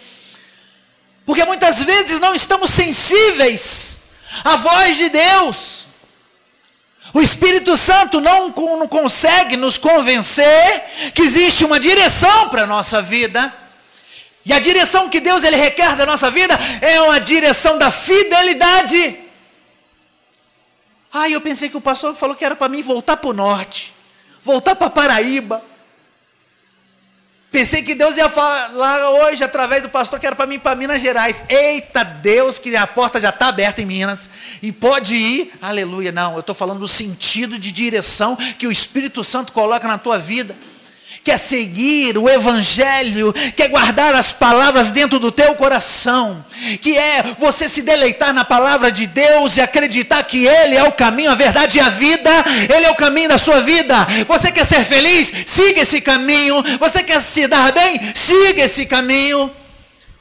Porque 1.24 1.44
muitas 1.44 1.82
vezes 1.82 2.20
não 2.20 2.34
estamos 2.34 2.70
sensíveis 2.70 4.00
à 4.44 4.56
voz 4.56 4.96
de 4.96 5.08
Deus. 5.08 5.88
O 7.12 7.20
Espírito 7.20 7.76
Santo 7.76 8.20
não, 8.20 8.50
não 8.50 8.86
consegue 8.86 9.56
nos 9.56 9.78
convencer 9.78 10.84
que 11.14 11.22
existe 11.22 11.64
uma 11.64 11.80
direção 11.80 12.48
para 12.48 12.62
a 12.62 12.66
nossa 12.66 13.00
vida. 13.00 13.52
E 14.44 14.52
a 14.52 14.60
direção 14.60 15.08
que 15.08 15.18
Deus 15.18 15.42
ele 15.42 15.56
requer 15.56 15.96
da 15.96 16.06
nossa 16.06 16.30
vida 16.30 16.54
é 16.80 17.00
uma 17.00 17.18
direção 17.18 17.78
da 17.78 17.90
fidelidade. 17.90 19.18
Ah, 21.12 21.28
eu 21.28 21.40
pensei 21.40 21.68
que 21.68 21.76
o 21.76 21.80
pastor 21.80 22.14
falou 22.14 22.36
que 22.36 22.44
era 22.44 22.54
para 22.54 22.68
mim 22.68 22.82
voltar 22.82 23.16
para 23.16 23.30
o 23.30 23.32
norte, 23.32 23.94
voltar 24.42 24.76
para 24.76 24.90
Paraíba. 24.90 25.62
Pensei 27.56 27.82
que 27.82 27.94
Deus 27.94 28.18
ia 28.18 28.28
falar 28.28 29.08
hoje 29.12 29.42
através 29.42 29.80
do 29.80 29.88
pastor 29.88 30.20
que 30.20 30.26
era 30.26 30.36
para 30.36 30.46
mim 30.46 30.58
para 30.58 30.76
Minas 30.76 31.00
Gerais. 31.00 31.42
Eita 31.48 32.04
Deus, 32.04 32.58
que 32.58 32.76
a 32.76 32.86
porta 32.86 33.18
já 33.18 33.30
está 33.30 33.48
aberta 33.48 33.80
em 33.80 33.86
Minas 33.86 34.28
e 34.60 34.70
pode 34.70 35.14
ir. 35.14 35.52
Aleluia. 35.62 36.12
Não, 36.12 36.34
eu 36.34 36.40
estou 36.40 36.54
falando 36.54 36.80
do 36.80 36.86
sentido 36.86 37.58
de 37.58 37.72
direção 37.72 38.36
que 38.58 38.66
o 38.66 38.70
Espírito 38.70 39.24
Santo 39.24 39.54
coloca 39.54 39.88
na 39.88 39.96
tua 39.96 40.18
vida 40.18 40.54
quer 41.26 41.38
seguir 41.38 42.16
o 42.16 42.28
Evangelho, 42.28 43.34
quer 43.56 43.66
guardar 43.68 44.14
as 44.14 44.32
palavras 44.32 44.92
dentro 44.92 45.18
do 45.18 45.32
teu 45.32 45.56
coração, 45.56 46.46
que 46.80 46.96
é 46.96 47.34
você 47.36 47.68
se 47.68 47.82
deleitar 47.82 48.32
na 48.32 48.44
palavra 48.44 48.92
de 48.92 49.08
Deus 49.08 49.56
e 49.56 49.60
acreditar 49.60 50.22
que 50.22 50.46
Ele 50.46 50.76
é 50.76 50.84
o 50.84 50.92
caminho, 50.92 51.32
a 51.32 51.34
verdade 51.34 51.78
e 51.78 51.80
a 51.80 51.88
vida, 51.88 52.30
Ele 52.72 52.86
é 52.86 52.90
o 52.92 52.94
caminho 52.94 53.28
da 53.28 53.38
sua 53.38 53.60
vida. 53.60 54.06
Você 54.28 54.52
quer 54.52 54.64
ser 54.64 54.84
feliz? 54.84 55.32
Siga 55.44 55.80
esse 55.80 56.00
caminho. 56.00 56.62
Você 56.78 57.02
quer 57.02 57.20
se 57.20 57.48
dar 57.48 57.72
bem? 57.72 58.00
Siga 58.14 58.62
esse 58.62 58.86
caminho. 58.86 59.50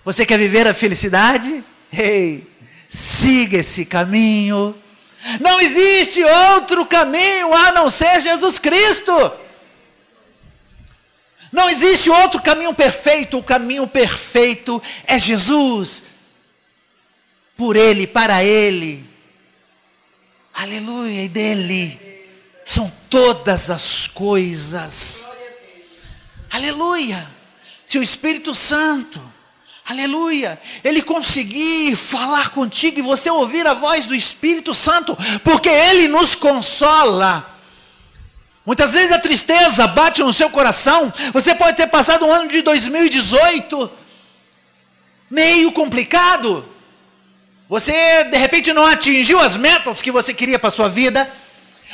Você 0.04 0.26
quer 0.26 0.40
viver 0.40 0.68
a 0.68 0.74
felicidade? 0.74 1.64
Ei, 1.96 2.44
siga 2.90 3.60
esse 3.60 3.86
caminho. 3.86 4.74
Não 5.40 5.62
existe 5.62 6.24
outro 6.24 6.84
caminho 6.88 7.54
a 7.54 7.72
não 7.74 7.92
ser 7.92 8.20
Jesus 8.22 8.58
Cristo. 8.58 9.45
Não 11.56 11.70
existe 11.70 12.10
outro 12.10 12.42
caminho 12.42 12.74
perfeito, 12.74 13.38
o 13.38 13.44
caminho 13.44 13.88
perfeito 13.88 14.84
é 15.08 15.18
Jesus. 15.18 16.04
Por 17.56 17.78
Ele, 17.78 18.06
para 18.06 18.44
Ele. 18.44 19.06
Aleluia, 20.54 21.24
e 21.24 21.30
dele 21.30 21.98
são 22.66 22.92
todas 23.10 23.70
as 23.70 24.06
coisas. 24.06 25.30
Aleluia. 26.52 27.26
Se 27.88 27.98
o 27.98 28.04
Espírito 28.04 28.54
Santo, 28.54 29.22
aleluia, 29.86 30.60
ele 30.84 31.02
conseguir 31.02 31.96
falar 31.96 32.50
contigo 32.50 33.00
e 33.00 33.02
você 33.02 33.30
ouvir 33.30 33.66
a 33.66 33.74
voz 33.74 34.06
do 34.06 34.14
Espírito 34.14 34.74
Santo, 34.74 35.18
porque 35.42 35.70
ele 35.70 36.10
nos 36.10 36.36
consola. 36.36 37.55
Muitas 38.65 38.93
vezes 38.93 39.12
a 39.12 39.19
tristeza 39.19 39.86
bate 39.86 40.24
no 40.24 40.34
seu 40.34 40.50
coração. 40.50 41.13
Você 41.34 41.53
pode 41.53 41.77
ter 41.77 41.88
passado 41.88 42.25
um 42.25 42.31
ano 42.31 42.48
de 42.48 42.62
2018 42.63 43.91
meio 45.29 45.72
complicado. 45.72 46.65
Você 47.69 48.24
de 48.25 48.38
repente 48.38 48.74
não 48.74 48.86
atingiu 48.86 49.39
as 49.39 49.55
metas 49.55 50.01
que 50.01 50.12
você 50.12 50.34
queria 50.34 50.57
para 50.57 50.69
a 50.69 50.72
sua 50.72 50.89
vida. 50.89 51.29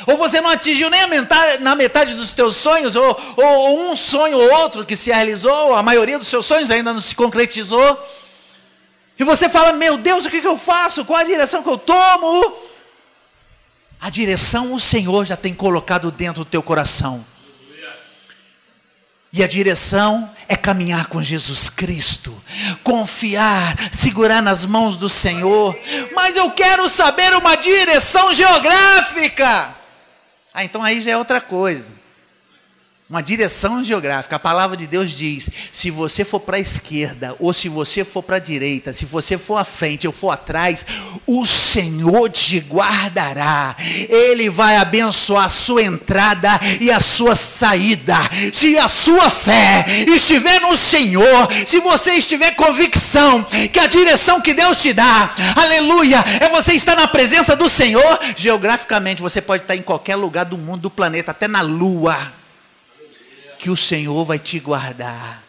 Ou 0.06 0.16
você 0.16 0.40
não 0.40 0.48
atingiu 0.48 0.88
nem 0.88 1.06
metade, 1.06 1.62
na 1.62 1.74
metade 1.74 2.14
dos 2.14 2.32
teus 2.32 2.56
sonhos, 2.56 2.96
ou, 2.96 3.20
ou, 3.36 3.90
um 3.90 3.94
sonho 3.94 4.38
ou 4.38 4.52
outro 4.60 4.86
que 4.86 4.96
se 4.96 5.12
realizou, 5.12 5.76
a 5.76 5.82
maioria 5.82 6.18
dos 6.18 6.28
seus 6.28 6.46
sonhos 6.46 6.70
ainda 6.70 6.92
não 6.92 7.00
se 7.00 7.14
concretizou. 7.14 8.08
E 9.18 9.24
você 9.24 9.48
fala: 9.48 9.72
Meu 9.72 9.98
Deus, 9.98 10.24
o 10.24 10.30
que, 10.30 10.40
que 10.40 10.46
eu 10.46 10.56
faço? 10.56 11.04
Qual 11.04 11.18
a 11.18 11.24
direção 11.24 11.62
que 11.62 11.68
eu 11.68 11.76
tomo? 11.76 12.56
A 14.02 14.10
direção 14.10 14.74
o 14.74 14.80
Senhor 14.80 15.24
já 15.24 15.36
tem 15.36 15.54
colocado 15.54 16.10
dentro 16.10 16.42
do 16.42 16.50
teu 16.50 16.60
coração. 16.60 17.24
E 19.32 19.44
a 19.44 19.46
direção 19.46 20.28
é 20.48 20.56
caminhar 20.56 21.06
com 21.06 21.22
Jesus 21.22 21.70
Cristo, 21.70 22.36
confiar, 22.82 23.74
segurar 23.92 24.42
nas 24.42 24.66
mãos 24.66 24.96
do 24.96 25.08
Senhor. 25.08 25.78
Mas 26.16 26.36
eu 26.36 26.50
quero 26.50 26.88
saber 26.88 27.32
uma 27.34 27.54
direção 27.54 28.34
geográfica. 28.34 29.72
Ah, 30.52 30.64
então 30.64 30.82
aí 30.82 31.00
já 31.00 31.12
é 31.12 31.16
outra 31.16 31.40
coisa 31.40 32.01
uma 33.12 33.22
direção 33.22 33.84
geográfica. 33.84 34.36
A 34.36 34.38
palavra 34.38 34.74
de 34.74 34.86
Deus 34.86 35.10
diz: 35.10 35.50
se 35.70 35.90
você 35.90 36.24
for 36.24 36.40
para 36.40 36.56
a 36.56 36.60
esquerda, 36.60 37.36
ou 37.38 37.52
se 37.52 37.68
você 37.68 38.06
for 38.06 38.22
para 38.22 38.36
a 38.36 38.40
direita, 38.40 38.94
se 38.94 39.04
você 39.04 39.36
for 39.36 39.58
à 39.58 39.66
frente 39.66 40.06
ou 40.06 40.14
for 40.14 40.30
atrás, 40.30 40.86
o 41.26 41.44
Senhor 41.44 42.30
te 42.30 42.58
guardará. 42.58 43.76
Ele 44.08 44.48
vai 44.48 44.76
abençoar 44.76 45.44
a 45.44 45.50
sua 45.50 45.82
entrada 45.82 46.58
e 46.80 46.90
a 46.90 47.00
sua 47.00 47.34
saída. 47.34 48.16
Se 48.50 48.78
a 48.78 48.88
sua 48.88 49.28
fé 49.28 49.84
estiver 50.08 50.62
no 50.62 50.74
Senhor, 50.74 51.48
se 51.66 51.80
você 51.80 52.14
estiver 52.14 52.52
convicção 52.52 53.44
que 53.70 53.78
a 53.78 53.86
direção 53.86 54.40
que 54.40 54.54
Deus 54.54 54.80
te 54.80 54.94
dá, 54.94 55.30
aleluia, 55.54 56.24
é 56.40 56.48
você 56.48 56.72
estar 56.72 56.96
na 56.96 57.06
presença 57.06 57.54
do 57.54 57.68
Senhor, 57.68 58.18
geograficamente 58.34 59.20
você 59.20 59.42
pode 59.42 59.64
estar 59.64 59.76
em 59.76 59.82
qualquer 59.82 60.16
lugar 60.16 60.46
do 60.46 60.56
mundo, 60.56 60.80
do 60.80 60.90
planeta, 60.90 61.32
até 61.32 61.46
na 61.46 61.60
lua 61.60 62.40
que 63.62 63.70
o 63.70 63.76
Senhor 63.76 64.24
vai 64.24 64.40
te 64.40 64.58
guardar. 64.58 65.40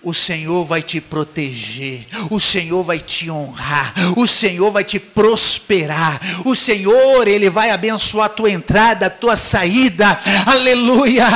O 0.00 0.14
Senhor 0.14 0.64
vai 0.64 0.80
te 0.82 1.00
proteger, 1.00 2.06
o 2.30 2.38
Senhor 2.38 2.84
vai 2.84 3.00
te 3.00 3.28
honrar, 3.28 3.92
o 4.16 4.24
Senhor 4.24 4.70
vai 4.70 4.84
te 4.84 5.00
prosperar, 5.00 6.20
o 6.44 6.54
Senhor, 6.54 7.26
Ele 7.26 7.50
vai 7.50 7.70
abençoar 7.70 8.26
a 8.26 8.28
tua 8.28 8.48
entrada, 8.48 9.06
a 9.06 9.10
tua 9.10 9.34
saída, 9.34 10.16
aleluia. 10.46 11.26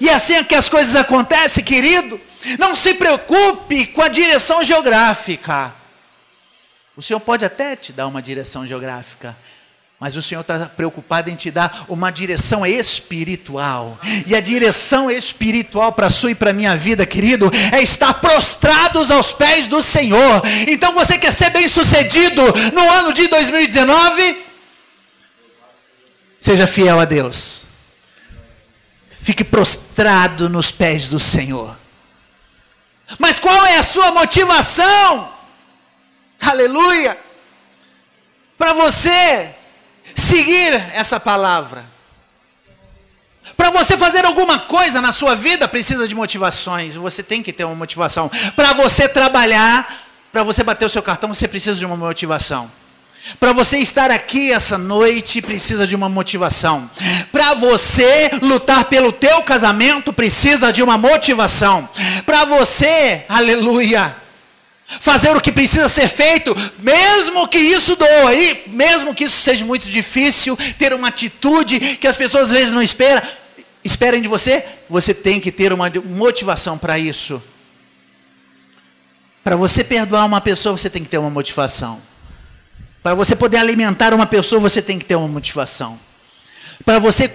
E 0.00 0.08
é 0.08 0.14
assim 0.14 0.42
que 0.44 0.54
as 0.54 0.66
coisas 0.66 0.96
acontecem, 0.96 1.62
querido. 1.62 2.18
Não 2.58 2.74
se 2.74 2.94
preocupe 2.94 3.88
com 3.88 4.00
a 4.00 4.08
direção 4.08 4.64
geográfica. 4.64 5.74
O 6.96 7.02
Senhor 7.02 7.20
pode 7.20 7.44
até 7.44 7.76
te 7.76 7.92
dar 7.92 8.06
uma 8.06 8.22
direção 8.22 8.66
geográfica, 8.66 9.36
mas 9.98 10.14
o 10.14 10.20
Senhor 10.20 10.42
está 10.42 10.66
preocupado 10.66 11.30
em 11.30 11.34
te 11.34 11.50
dar 11.50 11.86
uma 11.88 12.10
direção 12.10 12.66
espiritual. 12.66 13.98
E 14.26 14.36
a 14.36 14.40
direção 14.42 15.10
espiritual 15.10 15.90
para 15.90 16.08
a 16.08 16.10
sua 16.10 16.32
e 16.32 16.34
para 16.34 16.50
a 16.50 16.52
minha 16.52 16.76
vida, 16.76 17.06
querido, 17.06 17.50
é 17.72 17.82
estar 17.82 18.12
prostrados 18.14 19.10
aos 19.10 19.32
pés 19.32 19.66
do 19.66 19.82
Senhor. 19.82 20.42
Então 20.68 20.92
você 20.92 21.18
quer 21.18 21.32
ser 21.32 21.48
bem 21.48 21.66
sucedido 21.66 22.42
no 22.74 22.90
ano 22.90 23.12
de 23.14 23.26
2019? 23.26 24.44
Seja 26.38 26.66
fiel 26.66 27.00
a 27.00 27.06
Deus. 27.06 27.64
Fique 29.08 29.42
prostrado 29.42 30.50
nos 30.50 30.70
pés 30.70 31.08
do 31.08 31.18
Senhor. 31.18 31.74
Mas 33.18 33.38
qual 33.38 33.64
é 33.64 33.78
a 33.78 33.82
sua 33.82 34.12
motivação? 34.12 35.32
Aleluia! 36.38 37.16
Para 38.58 38.74
você 38.74 39.55
seguir 40.16 40.72
essa 40.94 41.20
palavra. 41.20 41.84
Para 43.56 43.70
você 43.70 43.96
fazer 43.96 44.24
alguma 44.24 44.58
coisa 44.58 45.00
na 45.00 45.12
sua 45.12 45.36
vida, 45.36 45.68
precisa 45.68 46.08
de 46.08 46.14
motivações. 46.14 46.96
Você 46.96 47.22
tem 47.22 47.42
que 47.42 47.52
ter 47.52 47.64
uma 47.64 47.74
motivação. 47.74 48.30
Para 48.56 48.72
você 48.72 49.08
trabalhar, 49.08 50.04
para 50.32 50.42
você 50.42 50.64
bater 50.64 50.84
o 50.84 50.90
seu 50.90 51.02
cartão, 51.02 51.32
você 51.32 51.46
precisa 51.46 51.76
de 51.76 51.86
uma 51.86 51.96
motivação. 51.96 52.70
Para 53.40 53.52
você 53.52 53.78
estar 53.78 54.10
aqui 54.10 54.52
essa 54.52 54.78
noite, 54.78 55.42
precisa 55.42 55.86
de 55.86 55.96
uma 55.96 56.08
motivação. 56.08 56.88
Para 57.32 57.54
você 57.54 58.30
lutar 58.40 58.84
pelo 58.84 59.12
teu 59.12 59.42
casamento, 59.42 60.12
precisa 60.12 60.72
de 60.72 60.82
uma 60.82 60.96
motivação. 60.96 61.88
Para 62.24 62.44
você, 62.44 63.24
aleluia, 63.28 64.14
fazer 64.86 65.36
o 65.36 65.40
que 65.40 65.50
precisa 65.50 65.88
ser 65.88 66.08
feito, 66.08 66.54
mesmo 66.78 67.48
que 67.48 67.58
isso 67.58 67.96
doa, 67.96 68.34
e 68.34 68.64
mesmo 68.68 69.14
que 69.14 69.24
isso 69.24 69.40
seja 69.40 69.64
muito 69.64 69.86
difícil, 69.88 70.56
ter 70.78 70.94
uma 70.94 71.08
atitude 71.08 71.78
que 71.96 72.06
as 72.06 72.16
pessoas 72.16 72.48
às 72.48 72.52
vezes 72.52 72.72
não 72.72 72.82
esperam, 72.82 73.22
esperem 73.82 74.22
de 74.22 74.28
você, 74.28 74.64
você 74.88 75.12
tem 75.12 75.40
que 75.40 75.50
ter 75.50 75.72
uma 75.72 75.90
motivação 76.04 76.78
para 76.78 76.98
isso. 76.98 77.42
Para 79.42 79.56
você 79.56 79.84
perdoar 79.84 80.24
uma 80.24 80.40
pessoa, 80.40 80.76
você 80.76 80.90
tem 80.90 81.02
que 81.02 81.08
ter 81.08 81.18
uma 81.18 81.30
motivação. 81.30 82.00
Para 83.02 83.14
você 83.14 83.36
poder 83.36 83.58
alimentar 83.58 84.12
uma 84.12 84.26
pessoa, 84.26 84.60
você 84.60 84.82
tem 84.82 84.98
que 84.98 85.04
ter 85.04 85.14
uma 85.14 85.28
motivação. 85.28 85.98
Para 86.84 86.98
você 86.98 87.32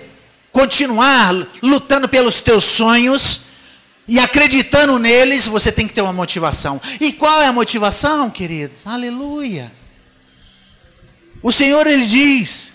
continuar 0.51 1.33
lutando 1.61 2.09
pelos 2.09 2.41
teus 2.41 2.65
sonhos, 2.65 3.43
E 4.11 4.19
acreditando 4.19 4.99
neles, 4.99 5.47
você 5.47 5.71
tem 5.71 5.87
que 5.87 5.93
ter 5.93 6.01
uma 6.01 6.11
motivação. 6.11 6.81
E 6.99 7.13
qual 7.13 7.41
é 7.41 7.47
a 7.47 7.53
motivação, 7.53 8.29
querido? 8.29 8.73
Aleluia. 8.83 9.71
O 11.41 11.49
Senhor 11.49 11.87
ele 11.87 12.05
diz, 12.05 12.73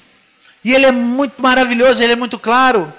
e 0.65 0.75
ele 0.75 0.87
é 0.87 0.91
muito 0.91 1.43
maravilhoso, 1.43 2.03
ele 2.03 2.15
é 2.15 2.17
muito 2.17 2.39
claro. 2.39 2.91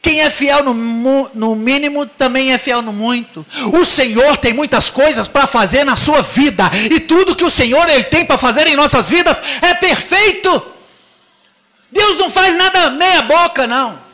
Quem 0.00 0.20
é 0.20 0.30
fiel 0.30 0.62
no, 0.62 1.30
no 1.34 1.56
mínimo 1.56 2.06
também 2.06 2.52
é 2.52 2.58
fiel 2.58 2.80
no 2.80 2.92
muito. 2.92 3.44
O 3.72 3.84
Senhor 3.84 4.36
tem 4.36 4.52
muitas 4.52 4.88
coisas 4.88 5.26
para 5.26 5.48
fazer 5.48 5.82
na 5.82 5.96
sua 5.96 6.22
vida, 6.22 6.70
e 6.94 7.00
tudo 7.00 7.34
que 7.34 7.44
o 7.44 7.50
Senhor 7.50 7.88
ele 7.88 8.04
tem 8.04 8.24
para 8.24 8.38
fazer 8.38 8.68
em 8.68 8.76
nossas 8.76 9.10
vidas 9.10 9.36
é 9.62 9.74
perfeito. 9.74 10.64
Deus 11.90 12.16
não 12.18 12.30
faz 12.30 12.56
nada 12.56 12.90
meia 12.90 13.22
boca, 13.22 13.66
não. 13.66 14.06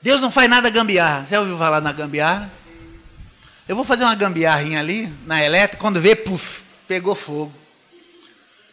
Deus 0.00 0.20
não 0.20 0.30
faz 0.30 0.48
nada 0.48 0.70
gambiarra. 0.70 1.26
Você 1.26 1.36
ouviu 1.36 1.58
falar 1.58 1.80
na 1.80 1.92
gambiarra? 1.92 2.50
Eu 3.68 3.76
vou 3.76 3.84
fazer 3.84 4.04
uma 4.04 4.14
gambiarrinha 4.14 4.80
ali, 4.80 5.12
na 5.26 5.44
elétrica, 5.44 5.80
quando 5.80 6.00
vê, 6.00 6.16
puf, 6.16 6.62
pegou 6.86 7.14
fogo. 7.14 7.52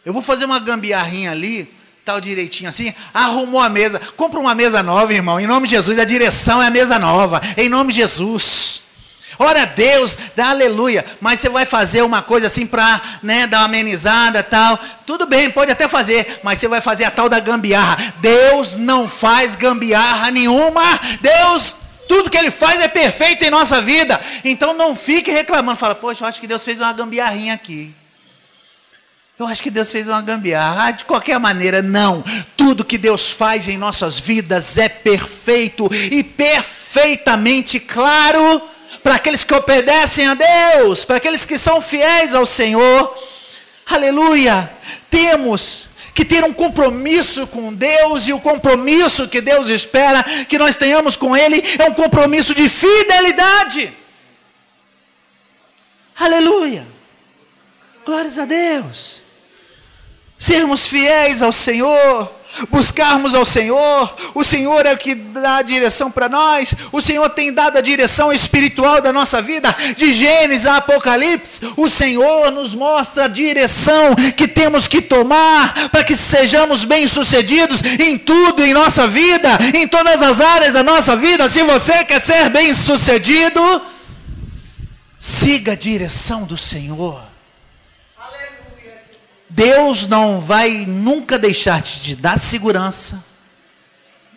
Eu 0.04 0.12
vou 0.12 0.22
fazer 0.22 0.44
uma 0.44 0.58
gambiarrinha 0.58 1.32
ali, 1.32 1.70
tal 2.04 2.20
direitinho 2.20 2.70
assim, 2.70 2.94
arrumou 3.12 3.60
a 3.60 3.68
mesa. 3.68 4.00
Compra 4.16 4.40
uma 4.40 4.54
mesa 4.54 4.82
nova, 4.82 5.12
irmão, 5.12 5.38
em 5.38 5.46
nome 5.46 5.66
de 5.66 5.74
Jesus. 5.74 5.98
A 5.98 6.04
direção 6.04 6.62
é 6.62 6.68
a 6.68 6.70
mesa 6.70 6.98
nova, 6.98 7.42
em 7.56 7.68
nome 7.68 7.92
de 7.92 7.98
Jesus. 7.98 8.85
Ora 9.38 9.62
a 9.62 9.64
Deus, 9.66 10.16
dá 10.34 10.50
aleluia. 10.50 11.04
Mas 11.20 11.40
você 11.40 11.48
vai 11.48 11.66
fazer 11.66 12.02
uma 12.02 12.22
coisa 12.22 12.46
assim 12.46 12.66
para 12.66 13.00
né, 13.22 13.46
dar 13.46 13.58
uma 13.58 13.66
amenizada 13.66 14.42
tal. 14.42 14.78
Tudo 15.04 15.26
bem, 15.26 15.50
pode 15.50 15.70
até 15.70 15.86
fazer, 15.88 16.40
mas 16.42 16.58
você 16.58 16.68
vai 16.68 16.80
fazer 16.80 17.04
a 17.04 17.10
tal 17.10 17.28
da 17.28 17.38
gambiarra. 17.38 17.96
Deus 18.18 18.76
não 18.76 19.08
faz 19.08 19.54
gambiarra 19.54 20.30
nenhuma. 20.30 20.82
Deus, 21.20 21.76
tudo 22.08 22.30
que 22.30 22.38
Ele 22.38 22.50
faz 22.50 22.80
é 22.80 22.88
perfeito 22.88 23.44
em 23.44 23.50
nossa 23.50 23.80
vida. 23.82 24.20
Então 24.44 24.72
não 24.72 24.96
fique 24.96 25.30
reclamando. 25.30 25.78
Fala, 25.78 25.94
poxa, 25.94 26.24
eu 26.24 26.28
acho 26.28 26.40
que 26.40 26.46
Deus 26.46 26.64
fez 26.64 26.80
uma 26.80 26.92
gambiarrinha 26.92 27.54
aqui. 27.54 27.94
Eu 29.38 29.46
acho 29.46 29.62
que 29.62 29.70
Deus 29.70 29.92
fez 29.92 30.08
uma 30.08 30.22
gambiarra. 30.22 30.86
Ah, 30.86 30.90
de 30.92 31.04
qualquer 31.04 31.38
maneira, 31.38 31.82
não. 31.82 32.24
Tudo 32.56 32.86
que 32.86 32.96
Deus 32.96 33.30
faz 33.32 33.68
em 33.68 33.76
nossas 33.76 34.18
vidas 34.18 34.78
é 34.78 34.88
perfeito 34.88 35.90
e 36.10 36.24
perfeitamente 36.24 37.78
claro 37.78 38.75
para 39.06 39.14
aqueles 39.14 39.44
que 39.44 39.54
obedecem 39.54 40.26
a 40.26 40.34
Deus, 40.34 41.04
para 41.04 41.18
aqueles 41.18 41.46
que 41.46 41.56
são 41.56 41.80
fiéis 41.80 42.34
ao 42.34 42.44
Senhor. 42.44 43.16
Aleluia! 43.86 44.68
Temos 45.08 45.86
que 46.12 46.24
ter 46.24 46.42
um 46.42 46.52
compromisso 46.52 47.46
com 47.46 47.72
Deus 47.72 48.26
e 48.26 48.32
o 48.32 48.40
compromisso 48.40 49.28
que 49.28 49.40
Deus 49.40 49.68
espera 49.68 50.24
que 50.48 50.58
nós 50.58 50.74
tenhamos 50.74 51.14
com 51.14 51.36
Ele 51.36 51.62
é 51.78 51.84
um 51.84 51.94
compromisso 51.94 52.52
de 52.52 52.68
fidelidade. 52.68 53.92
Aleluia! 56.18 56.84
Glórias 58.04 58.40
a 58.40 58.44
Deus. 58.44 59.22
Sermos 60.36 60.88
fiéis 60.88 61.44
ao 61.44 61.52
Senhor 61.52 62.34
buscarmos 62.70 63.34
ao 63.34 63.44
Senhor, 63.44 64.14
o 64.34 64.44
Senhor 64.44 64.86
é 64.86 64.92
o 64.92 64.98
que 64.98 65.14
dá 65.14 65.58
a 65.58 65.62
direção 65.62 66.10
para 66.10 66.28
nós, 66.28 66.74
o 66.92 67.00
Senhor 67.00 67.28
tem 67.30 67.52
dado 67.52 67.78
a 67.78 67.80
direção 67.80 68.32
espiritual 68.32 69.00
da 69.00 69.12
nossa 69.12 69.42
vida, 69.42 69.74
de 69.96 70.12
Gênesis 70.12 70.66
a 70.66 70.76
Apocalipse, 70.76 71.60
o 71.76 71.88
Senhor 71.88 72.50
nos 72.50 72.74
mostra 72.74 73.24
a 73.24 73.28
direção 73.28 74.14
que 74.36 74.48
temos 74.48 74.88
que 74.88 75.00
tomar 75.00 75.88
para 75.90 76.04
que 76.04 76.14
sejamos 76.14 76.84
bem-sucedidos 76.84 77.82
em 77.98 78.18
tudo 78.18 78.64
em 78.64 78.72
nossa 78.72 79.06
vida, 79.06 79.58
em 79.74 79.86
todas 79.86 80.22
as 80.22 80.40
áreas 80.40 80.72
da 80.72 80.82
nossa 80.82 81.16
vida. 81.16 81.48
Se 81.48 81.62
você 81.62 82.04
quer 82.04 82.20
ser 82.20 82.48
bem-sucedido, 82.50 83.60
siga 85.18 85.72
a 85.72 85.76
direção 85.76 86.44
do 86.44 86.56
Senhor. 86.56 87.35
Deus 89.56 90.06
não 90.06 90.38
vai 90.38 90.84
nunca 90.86 91.38
deixar 91.38 91.80
de 91.80 92.00
te 92.02 92.14
dar 92.14 92.38
segurança, 92.38 93.24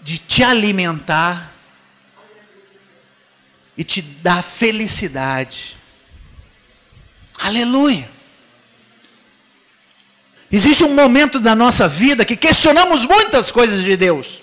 de 0.01 0.17
te 0.17 0.41
alimentar 0.41 1.51
e 3.77 3.83
te 3.83 4.01
dar 4.01 4.41
felicidade. 4.41 5.75
Aleluia. 7.37 8.09
Existe 10.49 10.85
um 10.85 10.95
momento 10.95 11.37
da 11.37 11.53
nossa 11.53 11.85
vida 11.85 12.23
que 12.23 12.37
questionamos 12.37 13.05
muitas 13.05 13.51
coisas 13.51 13.83
de 13.83 13.97
Deus. 13.97 14.41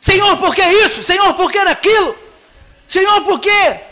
Senhor, 0.00 0.38
por 0.38 0.56
que 0.56 0.66
isso? 0.84 1.04
Senhor, 1.04 1.34
por 1.34 1.52
que 1.52 1.58
aquilo? 1.58 2.18
Senhor, 2.88 3.20
por 3.20 3.38
que 3.38 3.87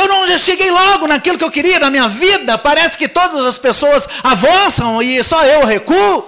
eu 0.00 0.08
não 0.08 0.26
já 0.26 0.38
cheguei 0.38 0.70
logo 0.70 1.06
naquilo 1.06 1.38
que 1.38 1.44
eu 1.44 1.50
queria 1.50 1.78
na 1.78 1.90
minha 1.90 2.08
vida. 2.08 2.56
Parece 2.58 2.96
que 2.96 3.08
todas 3.08 3.44
as 3.44 3.58
pessoas 3.58 4.08
avançam 4.22 5.02
e 5.02 5.22
só 5.22 5.44
eu 5.44 5.66
recuo. 5.66 6.24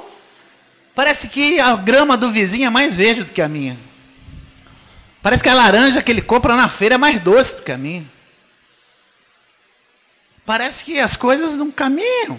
Parece 0.95 1.29
que 1.29 1.59
a 1.59 1.75
grama 1.77 2.17
do 2.17 2.31
vizinho 2.31 2.67
é 2.67 2.71
mais 2.71 2.97
verde 2.97 3.25
do 3.25 3.33
que 3.33 3.41
a 3.41 3.49
minha. 3.49 3.79
Parece 5.23 5.43
que 5.43 5.49
a 5.49 5.55
laranja 5.55 6.03
que 6.03 6.11
ele 6.13 6.21
compra 6.21 6.55
na 6.55 6.69
feira 6.69 6.97
é 6.97 6.99
mais 6.99 7.19
doce 7.21 7.57
do 7.57 7.63
que 7.63 7.73
a 7.73 7.79
minha. 7.79 8.05
Parece 10.45 10.85
que 10.85 10.99
as 10.99 11.17
coisas 11.17 11.57
não 11.57 11.71
caminham. 11.71 12.39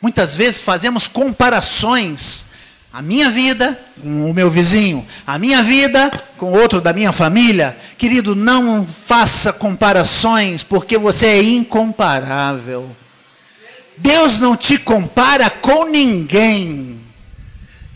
Muitas 0.00 0.34
vezes 0.34 0.60
fazemos 0.60 1.08
comparações 1.08 2.46
a 2.94 3.02
minha 3.02 3.28
vida 3.28 3.76
com 4.00 4.30
o 4.30 4.32
meu 4.32 4.48
vizinho, 4.48 5.04
a 5.26 5.36
minha 5.36 5.60
vida 5.64 6.12
com 6.36 6.52
outro 6.52 6.80
da 6.80 6.92
minha 6.92 7.10
família. 7.10 7.76
Querido, 7.98 8.36
não 8.36 8.86
faça 8.86 9.52
comparações, 9.52 10.62
porque 10.62 10.96
você 10.96 11.26
é 11.26 11.42
incomparável. 11.42 12.94
Deus 13.98 14.38
não 14.38 14.56
te 14.56 14.78
compara 14.78 15.50
com 15.50 15.86
ninguém. 15.86 17.00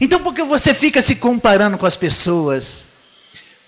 Então, 0.00 0.20
por 0.20 0.34
que 0.34 0.42
você 0.42 0.74
fica 0.74 1.00
se 1.00 1.14
comparando 1.14 1.78
com 1.78 1.86
as 1.86 1.94
pessoas? 1.94 2.88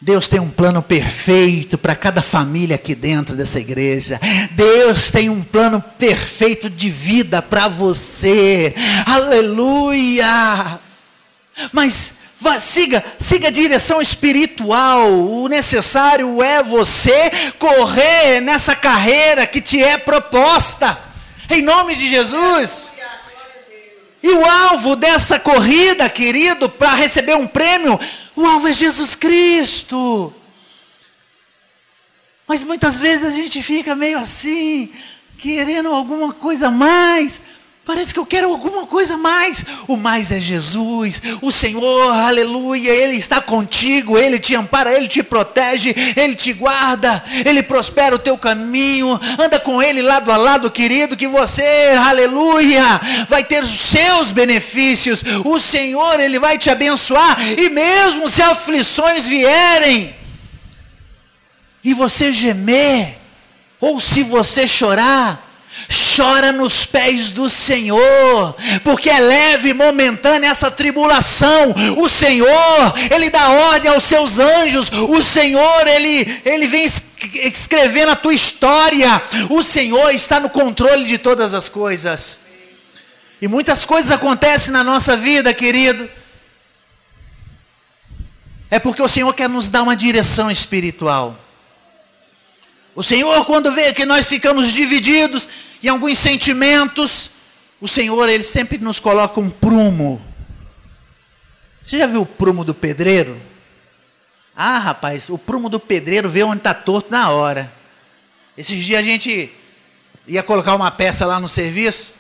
Deus 0.01 0.27
tem 0.27 0.41
um 0.41 0.51
plano 0.51 0.83
perfeito 0.83 1.79
para 1.79 1.95
cada 1.95 2.23
família 2.23 2.75
aqui 2.75 2.93
dentro 2.97 3.37
dessa 3.37 3.61
igreja. 3.61 4.19
Deus 4.51 5.13
tem 5.13 5.31
um 5.31 5.45
plano 5.45 5.81
perfeito 5.97 6.69
de 6.69 6.91
vida 6.91 7.41
para 7.41 7.69
você. 7.69 8.75
Aleluia! 9.07 10.90
Mas 11.73 12.15
vá, 12.39 12.59
siga, 12.59 13.05
siga 13.19 13.49
a 13.49 13.53
direção 13.53 14.01
espiritual. 14.01 15.11
O 15.11 15.49
necessário 15.49 16.43
é 16.43 16.63
você 16.63 17.31
correr 17.59 18.41
nessa 18.41 18.75
carreira 18.75 19.47
que 19.47 19.61
te 19.61 19.83
é 19.83 19.99
proposta. 19.99 20.99
Em 21.49 21.63
nome 21.63 21.95
de 21.95 22.09
Jesus. 22.09 22.95
E 24.23 24.31
o 24.31 24.45
alvo 24.45 24.97
dessa 24.97 25.39
corrida, 25.39 26.09
querido, 26.09 26.69
para 26.69 26.95
receber 26.95 27.35
um 27.37 27.47
prêmio, 27.47 27.99
o 28.37 28.45
alvo 28.45 28.69
é 28.69 28.73
Jesus 28.73 29.15
Cristo. 29.15 30.33
Mas 32.47 32.63
muitas 32.65 32.99
vezes 32.99 33.27
a 33.27 33.31
gente 33.31 33.63
fica 33.63 33.95
meio 33.95 34.19
assim, 34.19 34.91
querendo 35.39 35.89
alguma 35.89 36.33
coisa 36.33 36.71
mais. 36.71 37.41
Parece 37.91 38.15
que 38.15 38.21
eu 38.21 38.25
quero 38.25 38.53
alguma 38.53 38.87
coisa 38.87 39.17
mais. 39.17 39.65
O 39.89 39.97
mais 39.97 40.31
é 40.31 40.39
Jesus, 40.39 41.21
o 41.43 41.51
Senhor, 41.51 42.13
aleluia. 42.13 42.89
Ele 42.89 43.17
está 43.17 43.41
contigo, 43.41 44.17
Ele 44.17 44.39
te 44.39 44.55
ampara, 44.55 44.97
Ele 44.97 45.09
te 45.09 45.25
protege, 45.25 45.93
Ele 46.17 46.37
te 46.37 46.53
guarda, 46.53 47.21
Ele 47.45 47.65
prospera 47.65 48.15
o 48.15 48.19
teu 48.21 48.39
caminho. 48.39 49.19
Anda 49.37 49.59
com 49.59 49.83
Ele 49.83 50.03
lado 50.03 50.31
a 50.31 50.37
lado, 50.37 50.71
querido, 50.71 51.17
que 51.17 51.27
você, 51.27 51.65
aleluia, 51.99 53.01
vai 53.29 53.43
ter 53.43 53.65
os 53.65 53.71
seus 53.71 54.31
benefícios. 54.31 55.25
O 55.45 55.59
Senhor, 55.59 56.21
Ele 56.21 56.39
vai 56.39 56.59
te 56.59 56.71
abençoar, 56.71 57.43
e 57.59 57.71
mesmo 57.71 58.29
se 58.29 58.41
aflições 58.41 59.27
vierem, 59.27 60.15
e 61.83 61.93
você 61.93 62.33
gemer, 62.33 63.19
ou 63.81 63.99
se 63.99 64.23
você 64.23 64.69
chorar, 64.69 65.50
chora 66.17 66.53
nos 66.53 66.87
pés 66.87 67.31
do 67.31 67.49
Senhor, 67.49 68.57
porque 68.83 69.11
é 69.11 69.21
leve 69.21 69.71
e 69.71 69.75
momentânea 69.75 70.51
essa 70.51 70.71
tribulação. 70.71 71.75
O 71.97 72.09
Senhor, 72.09 72.95
Ele 73.11 73.31
dá 73.31 73.49
ordem 73.49 73.91
aos 73.91 74.05
seus 74.05 74.39
anjos, 74.39 74.91
o 74.91 75.23
Senhor, 75.23 75.87
Ele, 75.87 76.43
Ele 76.45 76.67
vem 76.67 76.85
escrevendo 77.43 78.11
a 78.11 78.17
tua 78.17 78.35
história. 78.35 79.23
O 79.49 79.63
Senhor 79.63 80.15
está 80.15 80.41
no 80.41 80.51
controle 80.51 81.05
de 81.05 81.19
todas 81.19 81.55
as 81.55 81.69
coisas. 81.69 82.41
E 83.41 83.49
muitas 83.49 83.85
coisas 83.85 84.11
acontecem 84.11 84.73
na 84.73 84.85
nossa 84.85 85.17
vida, 85.17 85.53
querido. 85.55 86.09
É 88.71 88.79
porque 88.79 89.03
o 89.03 89.09
Senhor 89.09 89.33
quer 89.35 89.49
nos 89.49 89.69
dar 89.69 89.83
uma 89.83 89.97
direção 89.97 90.51
espiritual. 90.51 91.37
O 92.95 93.03
Senhor, 93.03 93.45
quando 93.47 93.73
vê 93.73 93.93
que 93.93 94.05
nós 94.05 94.27
ficamos 94.27 94.73
divididos 94.73 95.49
em 95.83 95.89
alguns 95.89 96.19
sentimentos, 96.19 97.31
o 97.81 97.89
Senhor, 97.89 98.29
Ele 98.29 98.45
sempre 98.45 98.79
nos 98.79 99.01
coloca 99.01 99.41
um 99.41 99.51
prumo. 99.51 100.21
Você 101.85 101.99
já 101.99 102.07
viu 102.07 102.23
o 102.23 102.27
prumo 102.27 102.65
do 102.65 102.75
pedreiro? 102.75 103.41
Ah, 104.55 104.79
rapaz, 104.79 105.31
o 105.31 105.39
prumo 105.39 105.69
do 105.69 105.81
pedreiro 105.81 106.29
vê 106.29 106.43
onde 106.43 106.59
está 106.59 106.75
torto 106.75 107.11
na 107.11 107.31
hora. 107.31 107.73
Esses 108.57 108.85
dias 108.85 109.01
a 109.01 109.03
gente 109.03 109.51
ia 110.27 110.43
colocar 110.43 110.75
uma 110.75 110.91
peça 110.91 111.25
lá 111.25 111.41
no 111.41 111.49
serviço, 111.49 112.13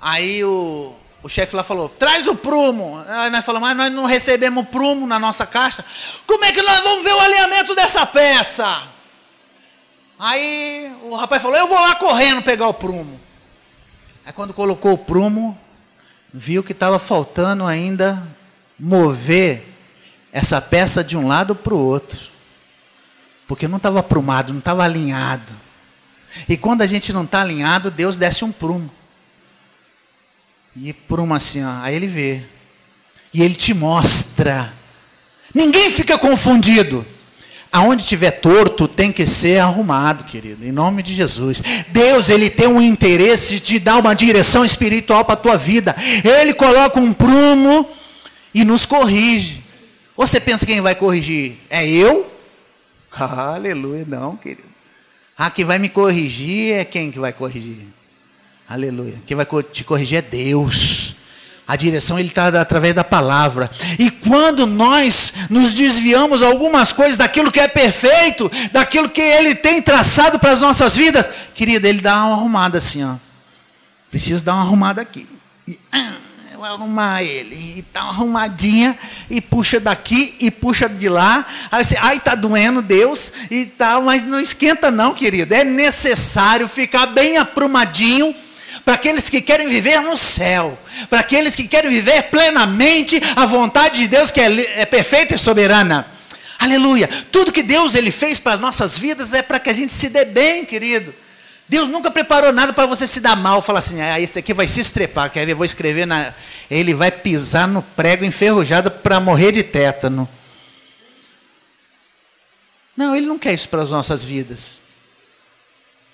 aí 0.00 0.44
o, 0.44 0.94
o 1.22 1.28
chefe 1.28 1.56
lá 1.56 1.64
falou: 1.64 1.88
traz 1.88 2.28
o 2.28 2.36
prumo. 2.36 3.02
Aí 3.08 3.30
nós 3.30 3.44
falamos, 3.44 3.68
mas 3.68 3.76
nós 3.76 3.90
não 3.90 4.06
recebemos 4.06 4.68
prumo 4.68 5.06
na 5.06 5.18
nossa 5.18 5.44
caixa. 5.44 5.84
Como 6.26 6.44
é 6.44 6.52
que 6.52 6.62
nós 6.62 6.80
vamos 6.80 7.04
ver 7.04 7.12
o 7.12 7.20
alinhamento 7.20 7.74
dessa 7.74 8.06
peça? 8.06 8.91
Aí 10.22 10.88
o 11.02 11.16
rapaz 11.16 11.42
falou: 11.42 11.58
eu 11.58 11.66
vou 11.66 11.80
lá 11.80 11.96
correndo 11.96 12.42
pegar 12.42 12.68
o 12.68 12.74
prumo. 12.74 13.20
Aí 14.24 14.32
quando 14.32 14.54
colocou 14.54 14.92
o 14.92 14.98
prumo, 14.98 15.58
viu 16.32 16.62
que 16.62 16.70
estava 16.70 16.96
faltando 16.96 17.66
ainda 17.66 18.22
mover 18.78 19.66
essa 20.30 20.60
peça 20.60 21.02
de 21.02 21.16
um 21.16 21.26
lado 21.26 21.56
para 21.56 21.74
o 21.74 21.84
outro. 21.84 22.30
Porque 23.48 23.66
não 23.66 23.78
estava 23.78 24.00
prumado, 24.00 24.52
não 24.52 24.60
estava 24.60 24.84
alinhado. 24.84 25.52
E 26.48 26.56
quando 26.56 26.82
a 26.82 26.86
gente 26.86 27.12
não 27.12 27.24
está 27.24 27.40
alinhado, 27.40 27.90
Deus 27.90 28.16
desce 28.16 28.44
um 28.44 28.52
prumo. 28.52 28.88
E 30.76 30.92
pruma 30.92 31.38
assim, 31.38 31.64
ó, 31.64 31.80
aí 31.82 31.96
ele 31.96 32.06
vê. 32.06 32.44
E 33.34 33.42
ele 33.42 33.56
te 33.56 33.74
mostra. 33.74 34.72
Ninguém 35.52 35.90
fica 35.90 36.16
confundido. 36.16 37.04
Aonde 37.72 38.04
tiver 38.04 38.32
torto 38.32 38.86
tem 38.86 39.10
que 39.10 39.26
ser 39.26 39.58
arrumado, 39.58 40.24
querido, 40.24 40.62
em 40.62 40.70
nome 40.70 41.02
de 41.02 41.14
Jesus. 41.14 41.62
Deus, 41.88 42.28
ele 42.28 42.50
tem 42.50 42.66
um 42.66 42.82
interesse 42.82 43.58
de 43.58 43.78
dar 43.78 43.96
uma 43.96 44.14
direção 44.14 44.62
espiritual 44.62 45.24
para 45.24 45.32
a 45.32 45.38
tua 45.38 45.56
vida. 45.56 45.96
Ele 46.22 46.52
coloca 46.52 47.00
um 47.00 47.14
prumo 47.14 47.88
e 48.54 48.62
nos 48.62 48.84
corrige. 48.84 49.62
Você 50.14 50.38
pensa 50.38 50.66
quem 50.66 50.82
vai 50.82 50.94
corrigir? 50.94 51.54
É 51.70 51.88
eu? 51.88 52.30
Aleluia, 53.10 54.04
não, 54.06 54.36
querido. 54.36 54.68
Ah, 55.36 55.50
quem 55.50 55.64
vai 55.64 55.78
me 55.78 55.88
corrigir 55.88 56.74
é 56.74 56.84
quem 56.84 57.10
que 57.10 57.18
vai 57.18 57.32
corrigir? 57.32 57.78
Aleluia. 58.68 59.20
Quem 59.26 59.36
vai 59.36 59.46
te 59.72 59.82
corrigir 59.82 60.18
é 60.18 60.22
Deus. 60.22 61.16
A 61.66 61.76
direção 61.76 62.18
ele 62.18 62.28
está 62.28 62.48
através 62.48 62.94
da 62.94 63.04
palavra. 63.04 63.70
E 63.98 64.10
quando 64.10 64.66
nós 64.66 65.32
nos 65.48 65.74
desviamos 65.74 66.42
algumas 66.42 66.92
coisas 66.92 67.16
daquilo 67.16 67.52
que 67.52 67.60
é 67.60 67.68
perfeito, 67.68 68.50
daquilo 68.72 69.08
que 69.08 69.20
ele 69.20 69.54
tem 69.54 69.80
traçado 69.80 70.38
para 70.38 70.50
as 70.52 70.60
nossas 70.60 70.96
vidas, 70.96 71.28
querida, 71.54 71.88
ele 71.88 72.00
dá 72.00 72.24
uma 72.24 72.34
arrumada 72.34 72.78
assim, 72.78 73.04
ó. 73.04 73.14
Preciso 74.10 74.42
dar 74.42 74.54
uma 74.54 74.62
arrumada 74.62 75.00
aqui. 75.00 75.26
E, 75.66 75.78
ah, 75.92 76.14
eu 76.52 76.64
arrumar 76.64 77.22
ele. 77.22 77.54
E 77.78 77.82
tá 77.82 78.02
arrumadinha, 78.02 78.98
e 79.30 79.40
puxa 79.40 79.80
daqui 79.80 80.36
e 80.40 80.50
puxa 80.50 80.88
de 80.88 81.08
lá. 81.08 81.46
Aí 81.70 81.84
você, 81.84 81.96
ai, 81.96 82.20
tá 82.20 82.34
doendo, 82.34 82.82
Deus, 82.82 83.32
e 83.50 83.66
tal, 83.66 84.02
mas 84.02 84.26
não 84.26 84.38
esquenta, 84.38 84.90
não, 84.90 85.14
querido. 85.14 85.54
É 85.54 85.64
necessário 85.64 86.68
ficar 86.68 87.06
bem 87.06 87.36
aprumadinho 87.36 88.34
para 88.84 88.94
aqueles 88.94 89.28
que 89.28 89.40
querem 89.40 89.68
viver 89.68 90.00
no 90.00 90.16
céu, 90.16 90.78
para 91.08 91.20
aqueles 91.20 91.54
que 91.54 91.68
querem 91.68 91.90
viver 91.90 92.24
plenamente 92.24 93.20
a 93.36 93.46
vontade 93.46 93.98
de 93.98 94.08
Deus 94.08 94.30
que 94.30 94.40
é, 94.40 94.80
é 94.80 94.86
perfeita 94.86 95.34
e 95.34 95.38
soberana. 95.38 96.06
Aleluia. 96.58 97.08
Tudo 97.30 97.52
que 97.52 97.62
Deus 97.62 97.94
ele 97.94 98.10
fez 98.10 98.38
para 98.38 98.54
as 98.54 98.60
nossas 98.60 98.96
vidas 98.96 99.32
é 99.32 99.42
para 99.42 99.58
que 99.58 99.70
a 99.70 99.72
gente 99.72 99.92
se 99.92 100.08
dê 100.08 100.24
bem, 100.24 100.64
querido. 100.64 101.12
Deus 101.68 101.88
nunca 101.88 102.10
preparou 102.10 102.52
nada 102.52 102.72
para 102.72 102.86
você 102.86 103.06
se 103.06 103.18
dar 103.18 103.34
mal, 103.34 103.62
falar 103.62 103.78
assim, 103.78 104.00
ah, 104.00 104.20
esse 104.20 104.38
aqui 104.38 104.52
vai 104.52 104.68
se 104.68 104.80
estrepar, 104.80 105.30
quer 105.30 105.46
ver, 105.46 105.54
vou 105.54 105.64
escrever 105.64 106.06
na... 106.06 106.34
Ele 106.70 106.92
vai 106.92 107.10
pisar 107.10 107.66
no 107.66 107.82
prego 107.82 108.24
enferrujado 108.24 108.90
para 108.90 109.18
morrer 109.18 109.52
de 109.52 109.62
tétano. 109.62 110.28
Não, 112.96 113.16
Ele 113.16 113.26
não 113.26 113.38
quer 113.38 113.54
isso 113.54 113.68
para 113.68 113.82
as 113.82 113.90
nossas 113.90 114.22
vidas. 114.22 114.82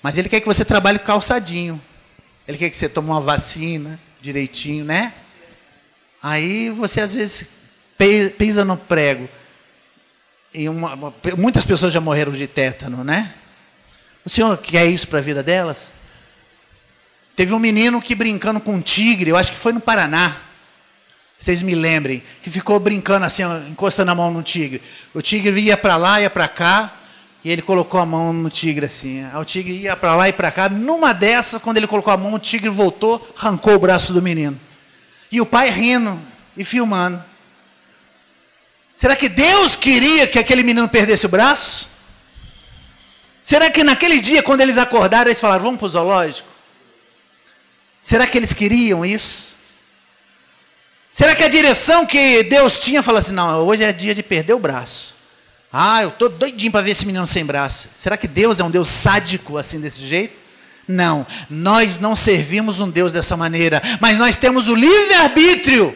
Mas 0.02 0.16
Ele 0.16 0.28
quer 0.28 0.40
que 0.40 0.46
você 0.46 0.64
trabalhe 0.64 0.98
calçadinho. 0.98 1.81
Ele 2.48 2.56
quer 2.56 2.70
que 2.70 2.76
você 2.78 2.88
tome 2.88 3.11
uma 3.11 3.20
vacina 3.20 4.00
direitinho, 4.22 4.82
né? 4.82 5.12
Aí 6.22 6.70
você 6.70 7.02
às 7.02 7.12
vezes 7.12 7.46
pisa 8.38 8.64
no 8.64 8.74
prego. 8.74 9.28
E 10.54 10.66
uma, 10.66 10.96
muitas 11.37 11.66
pessoas 11.66 11.92
já 11.92 12.00
morreram 12.00 12.32
de 12.32 12.46
tétano, 12.46 13.04
né? 13.04 13.34
O 14.24 14.30
senhor 14.30 14.56
quer 14.56 14.87
isso 14.87 15.08
para 15.08 15.18
a 15.18 15.22
vida 15.22 15.42
delas? 15.42 15.92
Teve 17.37 17.52
um 17.52 17.58
menino 17.58 18.00
que 18.00 18.14
brincando 18.14 18.61
com 18.61 18.76
um 18.76 18.80
tigre, 18.80 19.30
eu 19.30 19.37
acho 19.37 19.52
que 19.52 19.58
foi 19.58 19.72
no 19.72 19.80
Paraná. 19.80 20.34
Vocês 21.38 21.61
me 21.61 21.74
lembrem, 21.74 22.22
que 22.42 22.50
ficou 22.50 22.80
brincando 22.80 23.26
assim, 23.26 23.42
encostando 23.70 24.11
a 24.11 24.14
mão 24.14 24.32
no 24.32 24.42
tigre. 24.42 24.82
O 25.14 25.20
tigre 25.20 25.61
ia 25.61 25.76
para 25.76 25.96
lá, 25.96 26.20
ia 26.20 26.30
para 26.30 26.48
cá. 26.48 26.97
E 27.44 27.51
ele 27.51 27.62
colocou 27.62 28.01
a 28.01 28.07
mão 28.07 28.33
no 28.33 28.51
tigre 28.51 28.87
assim. 28.87 29.24
o 29.35 29.44
tigre 29.44 29.72
ia 29.72 29.96
para 29.96 30.14
lá 30.14 30.29
e 30.29 30.33
para 30.33 30.51
cá. 30.51 30.68
Numa 30.68 31.12
dessas, 31.12 31.62
quando 31.62 31.77
ele 31.77 31.87
colocou 31.87 32.12
a 32.12 32.16
mão, 32.16 32.35
o 32.35 32.38
tigre 32.38 32.68
voltou, 32.68 33.35
arrancou 33.38 33.74
o 33.74 33.79
braço 33.79 34.12
do 34.12 34.20
menino. 34.20 34.59
E 35.31 35.40
o 35.40 35.46
pai 35.46 35.70
rindo 35.70 36.18
e 36.57 36.64
filmando. 36.64 37.22
Será 38.94 39.14
que 39.14 39.29
Deus 39.29 39.77
queria 39.77 40.27
que 40.27 40.38
aquele 40.38 40.64
menino 40.64 40.88
perdesse 40.88 41.27
o 41.27 41.29
braço? 41.29 41.88
Será 43.40 43.70
que 43.70 43.85
naquele 43.85 44.20
dia, 44.20 44.42
quando 44.42 44.61
eles 44.61 44.77
acordaram, 44.77 45.31
eles 45.31 45.40
falaram: 45.40 45.62
vamos 45.62 45.79
para 45.79 45.87
o 45.87 45.88
zoológico? 45.88 46.48
Será 48.03 48.27
que 48.27 48.37
eles 48.37 48.53
queriam 48.53 49.05
isso? 49.05 49.57
Será 51.11 51.35
que 51.35 51.44
a 51.44 51.48
direção 51.48 52.05
que 52.05 52.42
Deus 52.42 52.79
tinha 52.79 53.03
falou 53.03 53.20
assim: 53.20 53.33
não, 53.33 53.66
hoje 53.66 53.85
é 53.85 53.92
dia 53.92 54.14
de 54.14 54.22
perder 54.22 54.55
o 54.55 54.59
braço? 54.59 55.17
Ah, 55.72 56.02
eu 56.02 56.09
estou 56.09 56.28
doidinho 56.28 56.72
para 56.72 56.81
ver 56.81 56.92
esse 56.92 57.07
menino 57.07 57.26
sem 57.26 57.44
braço. 57.44 57.88
Será 57.96 58.16
que 58.16 58.26
Deus 58.26 58.59
é 58.59 58.64
um 58.64 58.70
Deus 58.70 58.88
sádico 58.88 59.59
assim 59.59 59.81
desse 59.81 60.07
jeito? 60.07 60.35
Não, 60.87 61.26
nós 61.50 61.98
não 61.98 62.16
servimos 62.16 62.81
um 62.81 62.88
Deus 62.88 63.12
dessa 63.12 63.37
maneira, 63.37 63.83
mas 64.00 64.16
nós 64.16 64.37
temos 64.37 64.68
o 64.68 64.74
livre-arbítrio. 64.74 65.94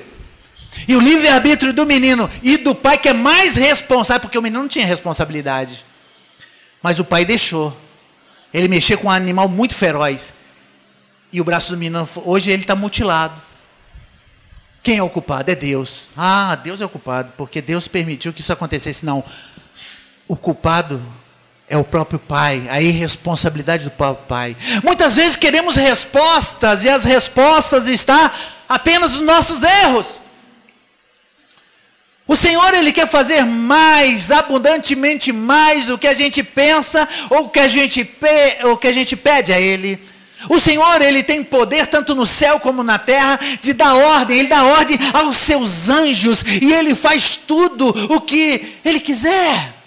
E 0.87 0.95
o 0.95 1.01
livre-arbítrio 1.01 1.73
do 1.73 1.87
menino 1.87 2.29
e 2.43 2.59
do 2.59 2.75
pai 2.75 2.99
que 2.99 3.09
é 3.09 3.15
mais 3.15 3.57
responsável, 3.57 4.21
porque 4.21 4.37
o 4.37 4.43
menino 4.43 4.61
não 4.61 4.69
tinha 4.69 4.85
responsabilidade. 4.85 5.85
Mas 6.83 6.99
o 6.99 7.05
pai 7.05 7.25
deixou. 7.25 7.75
Ele 8.53 8.69
mexeu 8.69 8.99
com 8.99 9.07
um 9.07 9.11
animal 9.11 9.49
muito 9.49 9.75
feroz. 9.75 10.35
E 11.33 11.41
o 11.41 11.45
braço 11.45 11.71
do 11.71 11.79
menino, 11.79 12.07
hoje 12.27 12.51
ele 12.51 12.63
está 12.63 12.77
mutilado. 12.77 13.35
Quem 14.83 14.99
é 14.99 15.03
o 15.03 15.09
culpado? 15.09 15.51
É 15.51 15.55
Deus. 15.55 16.11
Ah, 16.17 16.55
Deus 16.57 16.81
é 16.81 16.85
o 16.85 16.89
culpado, 16.89 17.33
porque 17.37 17.63
Deus 17.63 17.87
permitiu 17.89 18.33
que 18.33 18.41
isso 18.41 18.53
acontecesse. 18.53 19.07
Não, 19.07 19.25
o 20.33 20.37
culpado 20.37 20.99
é 21.69 21.77
o 21.77 21.85
próprio 21.85 22.19
pai, 22.19 22.67
a 22.71 22.81
irresponsabilidade 22.81 23.85
do 23.85 23.91
próprio 23.91 24.27
pai. 24.27 24.57
Muitas 24.83 25.15
vezes 25.15 25.37
queremos 25.37 25.77
respostas 25.77 26.85
e 26.85 26.89
as 26.89 27.05
respostas 27.05 27.87
estão 27.87 28.31
apenas 28.67 29.11
nos 29.11 29.21
nossos 29.21 29.63
erros. 29.63 30.23
O 32.27 32.35
Senhor 32.35 32.73
ele 32.73 32.93
quer 32.93 33.07
fazer 33.07 33.45
mais, 33.45 34.31
abundantemente 34.31 35.33
mais 35.33 35.85
do 35.85 35.99
que 35.99 36.09
a 36.09 36.15
gente 36.15 36.43
pensa 36.43 37.07
ou 37.29 37.51
que 37.51 37.61
a 37.61 37.69
gente 37.69 38.09
ou 38.65 38.79
que 38.79 38.87
a 38.87 38.93
gente 38.95 39.15
pede 39.15 39.53
a 39.53 39.61
ele. 39.61 40.01
O 40.49 40.59
Senhor, 40.59 41.03
ele 41.03 41.23
tem 41.23 41.45
poder 41.45 41.89
tanto 41.89 42.15
no 42.15 42.25
céu 42.25 42.59
como 42.59 42.83
na 42.83 42.99
terra 42.99 43.39
de 43.61 43.75
dar 43.75 43.95
ordem, 43.95 44.39
ele 44.39 44.49
dá 44.49 44.65
ordem 44.65 44.99
aos 45.13 45.37
seus 45.37 45.91
anjos 45.91 46.43
e 46.43 46.73
ele 46.73 46.95
faz 46.95 47.37
tudo 47.37 47.91
o 48.15 48.19
que 48.19 48.79
ele 48.83 48.99
quiser. 48.99 49.82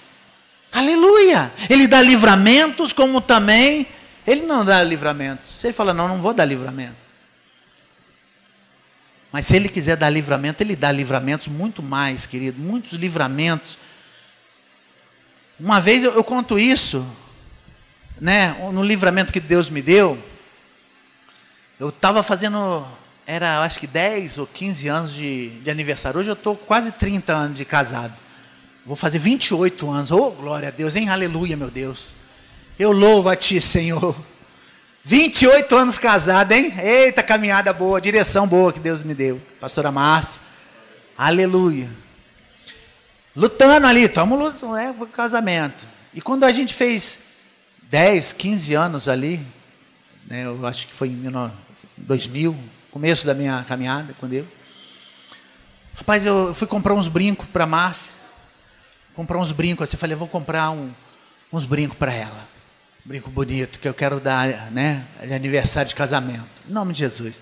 Aleluia! 0.76 1.54
Ele 1.70 1.88
dá 1.88 2.02
livramentos, 2.02 2.92
como 2.92 3.22
também 3.22 3.88
ele 4.28 4.42
não 4.42 4.66
dá 4.66 4.84
livramentos. 4.84 5.64
Ele 5.64 5.72
fala, 5.72 5.94
não, 5.94 6.06
não 6.06 6.22
vou 6.22 6.34
dar 6.34 6.44
livramento. 6.44 6.98
Mas 9.32 9.46
se 9.46 9.56
ele 9.56 9.70
quiser 9.70 9.96
dar 9.96 10.10
livramento, 10.10 10.62
ele 10.62 10.76
dá 10.76 10.92
livramentos 10.92 11.48
muito 11.48 11.82
mais, 11.82 12.26
querido, 12.26 12.60
muitos 12.60 12.94
livramentos. 13.00 13.78
Uma 15.58 15.80
vez 15.80 16.04
eu, 16.04 16.14
eu 16.14 16.24
conto 16.26 16.60
isso, 16.60 17.06
né, 18.20 18.54
no 18.74 18.84
livramento 18.84 19.32
que 19.32 19.40
Deus 19.40 19.70
me 19.70 19.82
deu. 19.82 20.22
Eu 21.80 21.88
estava 21.88 22.22
fazendo, 22.22 22.86
era 23.26 23.62
acho 23.64 23.80
que 23.80 23.88
10 23.88 24.40
ou 24.40 24.48
15 24.48 24.88
anos 24.90 25.14
de, 25.14 25.50
de 25.62 25.70
aniversário. 25.70 26.20
Hoje 26.20 26.30
eu 26.30 26.34
estou 26.34 26.58
quase 26.58 26.92
30 26.92 27.34
anos 27.34 27.58
de 27.58 27.64
casado. 27.64 28.25
Vou 28.86 28.96
fazer 28.96 29.18
28 29.18 29.90
anos. 29.90 30.12
Oh, 30.12 30.32
glória 30.32 30.68
a 30.68 30.72
Deus, 30.72 30.96
hein? 30.96 31.10
Aleluia, 31.10 31.58
meu 31.58 31.72
Deus. 31.72 32.14
Eu 32.78 32.92
louvo 32.92 33.30
a 33.30 33.36
Ti, 33.36 33.60
Senhor. 33.60 34.16
28 35.04 35.76
anos 35.76 35.98
casado, 35.98 36.52
hein? 36.52 36.72
Eita, 36.78 37.24
caminhada 37.24 37.74
boa, 37.74 38.00
direção 38.00 38.48
boa 38.48 38.72
que 38.72 38.80
Deus 38.80 39.02
me 39.02 39.16
deu. 39.16 39.42
Pastora 39.60 39.92
Márcia. 39.92 40.40
Aleluia. 41.18 41.90
Lutando 43.36 43.88
ali, 43.88 44.04
estamos 44.04 44.40
lutando, 44.40 44.74
né, 44.74 44.96
o 45.00 45.08
casamento. 45.08 45.86
E 46.14 46.22
quando 46.22 46.44
a 46.44 46.52
gente 46.52 46.74
fez 46.74 47.20
10, 47.90 48.34
15 48.34 48.74
anos 48.76 49.08
ali, 49.08 49.46
né, 50.28 50.46
eu 50.46 50.66
acho 50.66 50.88
que 50.88 50.94
foi 50.94 51.08
em 51.08 51.52
2000, 51.98 52.56
começo 52.92 53.26
da 53.26 53.34
minha 53.34 53.66
caminhada 53.68 54.14
com 54.20 54.28
Deus. 54.28 54.46
Rapaz, 55.96 56.26
eu 56.26 56.54
fui 56.54 56.68
comprar 56.68 56.94
uns 56.94 57.08
brincos 57.08 57.48
para 57.48 57.66
Márcia 57.66 58.25
comprar 59.16 59.38
uns 59.38 59.52
brincos 59.52 59.88
assim. 59.88 59.98
Falei, 59.98 60.16
vou 60.16 60.28
comprar 60.28 60.72
um, 60.72 60.92
uns 61.52 61.66
brincos 61.66 61.98
para 61.98 62.14
ela. 62.14 62.56
Brinco 63.04 63.30
bonito, 63.30 63.80
que 63.80 63.88
eu 63.88 63.94
quero 63.94 64.20
dar, 64.20 64.48
né? 64.72 65.04
De 65.24 65.34
aniversário 65.34 65.88
de 65.88 65.96
casamento. 65.96 66.44
Em 66.68 66.74
nome 66.74 66.92
de 66.92 67.00
Jesus. 67.00 67.42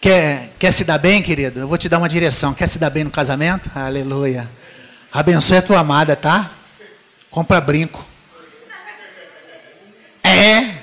Quer, 0.00 0.50
quer 0.58 0.72
se 0.72 0.84
dar 0.84 0.98
bem, 0.98 1.22
querido? 1.22 1.60
Eu 1.60 1.68
vou 1.68 1.78
te 1.78 1.88
dar 1.88 1.98
uma 1.98 2.08
direção. 2.08 2.52
Quer 2.52 2.68
se 2.68 2.78
dar 2.78 2.90
bem 2.90 3.04
no 3.04 3.10
casamento? 3.10 3.70
Aleluia. 3.74 4.48
Abençoe 5.12 5.58
a 5.58 5.62
tua 5.62 5.78
amada, 5.78 6.16
tá? 6.16 6.50
Compra 7.30 7.60
brinco. 7.60 8.04
É. 10.22 10.74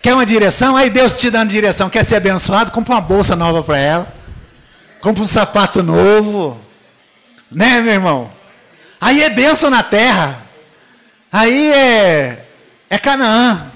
Quer 0.00 0.14
uma 0.14 0.26
direção? 0.26 0.76
Aí 0.76 0.88
Deus 0.88 1.18
te 1.18 1.30
dando 1.30 1.50
direção. 1.50 1.90
Quer 1.90 2.04
ser 2.04 2.16
abençoado? 2.16 2.70
Compra 2.70 2.94
uma 2.94 3.00
bolsa 3.00 3.34
nova 3.34 3.62
para 3.62 3.78
ela. 3.78 4.14
Compra 5.00 5.22
um 5.22 5.28
sapato 5.28 5.82
novo. 5.82 6.60
Né, 7.50 7.80
meu 7.80 7.94
irmão? 7.94 8.33
Aí 9.04 9.22
é 9.22 9.28
bênção 9.28 9.68
na 9.68 9.82
terra. 9.82 10.40
Aí 11.30 11.70
é, 11.72 12.42
é 12.88 12.98
Canaã. 12.98 13.70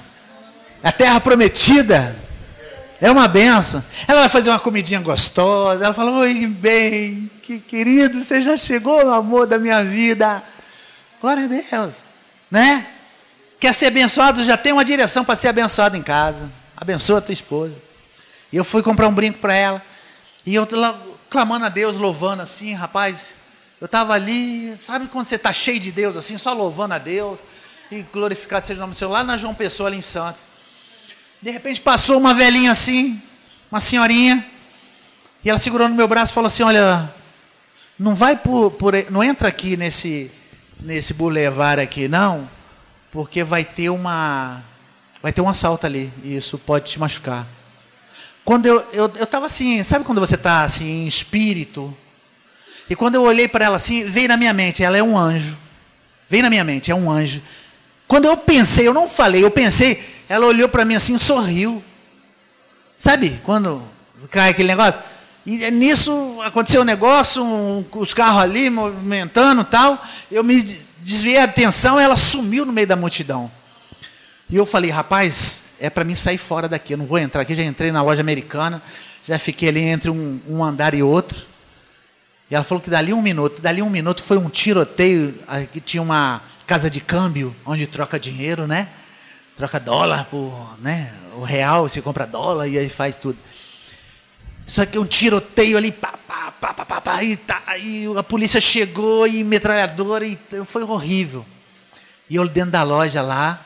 É 0.83 0.89
a 0.89 0.93
terra 0.93 1.21
prometida. 1.21 2.17
É 2.99 3.11
uma 3.11 3.29
benção. 3.29 3.85
Ela 4.07 4.21
vai 4.21 4.31
fazer 4.31 4.49
uma 4.49 4.59
comidinha 4.59 5.01
gostosa. 5.01 5.85
Ela 5.85 5.93
fala: 5.93 6.13
Oi, 6.21 6.47
bem, 6.47 7.31
que 7.43 7.61
querido, 7.61 8.25
você 8.25 8.41
já 8.41 8.57
chegou, 8.57 9.11
amor 9.11 9.47
da 9.47 9.59
minha 9.59 9.85
vida. 9.85 10.43
Glória 11.21 11.45
a 11.45 11.47
Deus. 11.47 12.05
Né? 12.51 12.87
Quer 13.61 13.75
ser 13.75 13.89
abençoado? 13.89 14.43
Já 14.47 14.57
tem 14.57 14.73
uma 14.73 14.85
direção 14.85 15.27
para 15.27 15.37
ser 15.37 15.49
abençoado 15.49 15.95
em 15.95 16.03
casa. 16.03 16.51
Abençoa 16.75 17.19
a 17.19 17.21
tua 17.21 17.35
esposa. 17.35 17.75
E 18.51 18.57
eu 18.57 18.65
fui 18.65 18.83
comprar 18.83 19.07
um 19.07 19.15
brinco 19.15 19.41
para 19.41 19.53
ela. 19.53 19.83
E 20.47 20.55
eu 20.55 20.67
clamando 21.29 21.67
a 21.67 21.69
Deus, 21.69 21.99
louvando 21.99 22.41
assim, 22.41 22.73
rapaz. 22.73 23.35
Eu 23.81 23.87
estava 23.87 24.13
ali, 24.15 24.77
sabe 24.77 25.07
quando 25.07 25.25
você 25.25 25.37
está 25.37 25.53
cheio 25.53 25.79
de 25.79 25.93
Deus, 25.93 26.17
assim, 26.17 26.37
só 26.37 26.53
louvando 26.53 26.95
a 26.95 26.99
Deus. 26.99 27.39
E 27.91 28.03
glorificado 28.03 28.67
seja 28.67 28.81
o 28.81 28.83
nome 28.83 28.93
do 28.93 28.97
Senhor, 28.97 29.11
lá 29.11 29.23
na 29.23 29.37
João 29.37 29.55
Pessoa, 29.55 29.89
ali 29.89 29.99
em 29.99 30.03
Santos. 30.03 30.43
De 31.41 31.51
repente 31.51 31.81
passou 31.81 32.19
uma 32.19 32.35
velhinha 32.35 32.73
assim, 32.73 33.21
uma 33.71 33.81
senhorinha, 33.81 34.45
e 35.45 35.49
ela 35.49 35.59
segurou 35.59 35.89
no 35.89 35.95
meu 35.95 36.09
braço 36.09 36.33
e 36.33 36.35
falou 36.35 36.49
assim: 36.49 36.65
Olha, 36.65 37.09
não 37.99 38.15
vai 38.15 38.37
por, 38.37 38.73
por 38.73 38.93
não 39.11 39.23
entra 39.23 39.49
aqui 39.49 39.77
nesse 39.77 40.31
nesse 40.81 41.15
bulevar 41.15 41.79
aqui, 41.79 42.09
não, 42.09 42.49
porque 43.11 43.43
vai 43.43 43.65
ter 43.65 43.91
uma 43.91 44.63
vai 45.23 45.33
ter 45.33 45.41
um 45.41 45.49
assalto 45.49 45.87
ali 45.87 46.13
e 46.23 46.37
isso 46.37 46.59
pode 46.59 46.91
te 46.91 46.99
machucar. 46.99 47.47
Quando 48.45 48.67
eu 48.67 48.85
eu 48.93 49.07
estava 49.07 49.47
assim, 49.47 49.83
sabe 49.83 50.05
quando 50.05 50.21
você 50.21 50.35
está 50.35 50.65
assim 50.65 51.05
em 51.05 51.07
espírito? 51.07 51.97
E 52.89 52.97
quando 52.97 53.17
eu 53.17 53.23
olhei 53.23 53.47
para 53.47 53.65
ela 53.65 53.77
assim, 53.77 54.05
veio 54.05 54.29
na 54.29 54.37
minha 54.37 54.53
mente, 54.53 54.83
ela 54.83 54.97
é 54.97 55.03
um 55.03 55.17
anjo. 55.17 55.59
Veio 56.29 56.43
na 56.43 56.51
minha 56.51 56.65
mente, 56.65 56.91
é 56.91 56.95
um 56.95 57.11
anjo. 57.11 57.43
Quando 58.07 58.25
eu 58.25 58.37
pensei, 58.37 58.89
eu 58.89 58.95
não 58.95 59.09
falei, 59.09 59.45
eu 59.45 59.51
pensei, 59.51 60.03
ela 60.29 60.47
olhou 60.47 60.69
para 60.69 60.85
mim 60.85 60.95
assim, 60.95 61.19
sorriu. 61.19 61.83
Sabe 62.97 63.39
quando 63.45 63.83
cai 64.31 64.51
aquele 64.51 64.69
negócio? 64.69 65.01
E 65.47 65.71
nisso 65.71 66.41
aconteceu 66.43 66.83
um 66.83 66.85
negócio, 66.85 67.43
um, 67.43 67.85
os 67.93 68.13
carros 68.13 68.43
ali 68.43 68.69
movimentando 68.69 69.65
tal. 69.65 70.03
Eu 70.31 70.45
me 70.45 70.63
desviei 71.01 71.39
a 71.39 71.45
atenção, 71.45 71.99
ela 71.99 72.17
sumiu 72.17 72.67
no 72.67 72.73
meio 72.73 72.87
da 72.87 72.97
multidão. 72.97 73.51
E 74.51 74.57
eu 74.57 74.67
falei, 74.67 74.91
rapaz, 74.91 75.65
é 75.79 75.89
para 75.89 76.05
mim 76.05 76.15
sair 76.15 76.39
fora 76.39 76.69
daqui, 76.69 76.95
eu 76.95 76.99
não 76.99 77.07
vou 77.07 77.19
entrar 77.19 77.43
aqui. 77.43 77.55
Já 77.55 77.63
entrei 77.63 77.93
na 77.93 78.03
loja 78.03 78.21
americana, 78.21 78.83
já 79.25 79.39
fiquei 79.39 79.69
ali 79.69 79.81
entre 79.81 80.11
um, 80.11 80.41
um 80.49 80.65
andar 80.65 80.95
e 80.95 81.03
outro. 81.03 81.47
E 82.51 82.55
ela 82.55 82.65
falou 82.65 82.83
que 82.83 82.89
dali 82.89 83.13
um 83.13 83.21
minuto, 83.21 83.61
dali 83.61 83.83
um 83.83 83.91
minuto 83.91 84.23
foi 84.23 84.39
um 84.39 84.49
tiroteio, 84.49 85.35
que 85.71 85.81
tinha 85.81 86.03
uma 86.03 86.41
casa 86.67 86.89
de 86.89 87.01
câmbio, 87.01 87.55
onde 87.65 87.87
troca 87.87 88.19
dinheiro, 88.19 88.67
né? 88.67 88.89
Troca 89.55 89.79
dólar 89.79 90.27
por, 90.27 90.79
né? 90.81 91.13
O 91.35 91.43
real, 91.43 91.89
você 91.89 92.01
compra 92.01 92.27
dólar 92.27 92.67
e 92.67 92.79
aí 92.79 92.89
faz 92.89 93.17
tudo. 93.17 93.39
Só 94.67 94.87
que 94.87 94.99
um 94.99 95.05
tiroteio 95.05 95.77
ali, 95.77 95.93
pá, 95.93 96.15
pá, 96.27 96.53
pá, 96.53 96.75
pá, 96.75 96.85
pá, 96.85 97.01
pá 97.01 97.23
e, 97.23 97.37
tá, 97.37 97.63
e 97.79 98.07
a 98.17 98.23
polícia 98.23 98.61
chegou 98.61 99.27
e 99.27 99.45
metralhadora, 99.45 100.27
e 100.27 100.39
foi 100.65 100.83
horrível. 100.85 101.45
E 102.31 102.37
eu 102.37 102.49
dentro 102.49 102.73
da 102.73 102.83
loja 102.83 103.23
lá, 103.23 103.63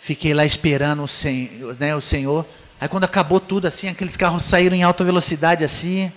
fiquei 0.00 0.32
lá 0.32 0.44
esperando 0.44 1.02
o 1.02 1.08
senhor, 1.08 1.76
né, 1.78 1.94
o 1.94 2.00
senhor. 2.00 2.46
Aí 2.80 2.88
quando 2.88 3.04
acabou 3.04 3.40
tudo 3.40 3.66
assim, 3.66 3.88
aqueles 3.88 4.16
carros 4.16 4.44
saíram 4.44 4.76
em 4.76 4.82
alta 4.82 5.04
velocidade 5.04 5.64
assim. 5.64 6.12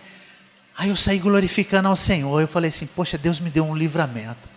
Aí 0.81 0.89
eu 0.89 0.95
saí 0.95 1.19
glorificando 1.19 1.87
ao 1.87 1.95
Senhor. 1.95 2.41
Eu 2.41 2.47
falei 2.47 2.69
assim: 2.69 2.87
Poxa, 2.87 3.15
Deus 3.15 3.39
me 3.39 3.51
deu 3.51 3.63
um 3.63 3.75
livramento. 3.75 4.49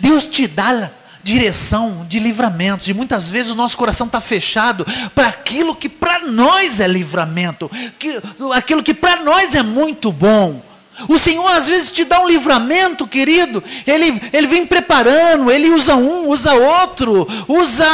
Deus 0.00 0.24
te 0.24 0.46
dá 0.46 0.88
direção 1.20 2.06
de 2.08 2.20
livramentos, 2.20 2.86
e 2.86 2.94
muitas 2.94 3.28
vezes 3.28 3.50
o 3.50 3.56
nosso 3.56 3.76
coração 3.76 4.06
está 4.06 4.20
fechado 4.20 4.86
para 5.16 5.26
aquilo 5.26 5.74
que 5.74 5.88
para 5.88 6.20
nós 6.28 6.78
é 6.78 6.86
livramento, 6.86 7.68
que, 7.98 8.22
aquilo 8.54 8.84
que 8.84 8.94
para 8.94 9.24
nós 9.24 9.56
é 9.56 9.64
muito 9.64 10.12
bom. 10.12 10.62
O 11.08 11.18
Senhor 11.18 11.46
às 11.48 11.68
vezes 11.68 11.92
te 11.92 12.04
dá 12.04 12.20
um 12.20 12.28
livramento, 12.28 13.06
querido. 13.06 13.62
Ele, 13.86 14.20
ele 14.32 14.46
vem 14.46 14.64
preparando, 14.64 15.50
ele 15.50 15.68
usa 15.70 15.94
um, 15.94 16.28
usa 16.28 16.54
outro, 16.54 17.28
usa 17.46 17.86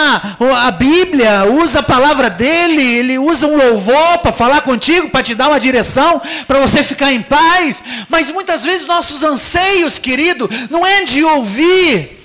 a 0.56 0.70
Bíblia, 0.70 1.44
usa 1.46 1.80
a 1.80 1.82
palavra 1.82 2.30
dele, 2.30 2.82
ele 2.82 3.18
usa 3.18 3.46
um 3.46 3.56
louvor 3.56 4.18
para 4.18 4.30
falar 4.30 4.60
contigo, 4.60 5.10
para 5.10 5.22
te 5.22 5.34
dar 5.34 5.48
uma 5.48 5.58
direção, 5.58 6.22
para 6.46 6.60
você 6.60 6.82
ficar 6.84 7.12
em 7.12 7.22
paz. 7.22 7.82
Mas 8.08 8.30
muitas 8.30 8.64
vezes 8.64 8.86
nossos 8.86 9.24
anseios, 9.24 9.98
querido, 9.98 10.48
não 10.70 10.86
é 10.86 11.04
de 11.04 11.24
ouvir. 11.24 12.20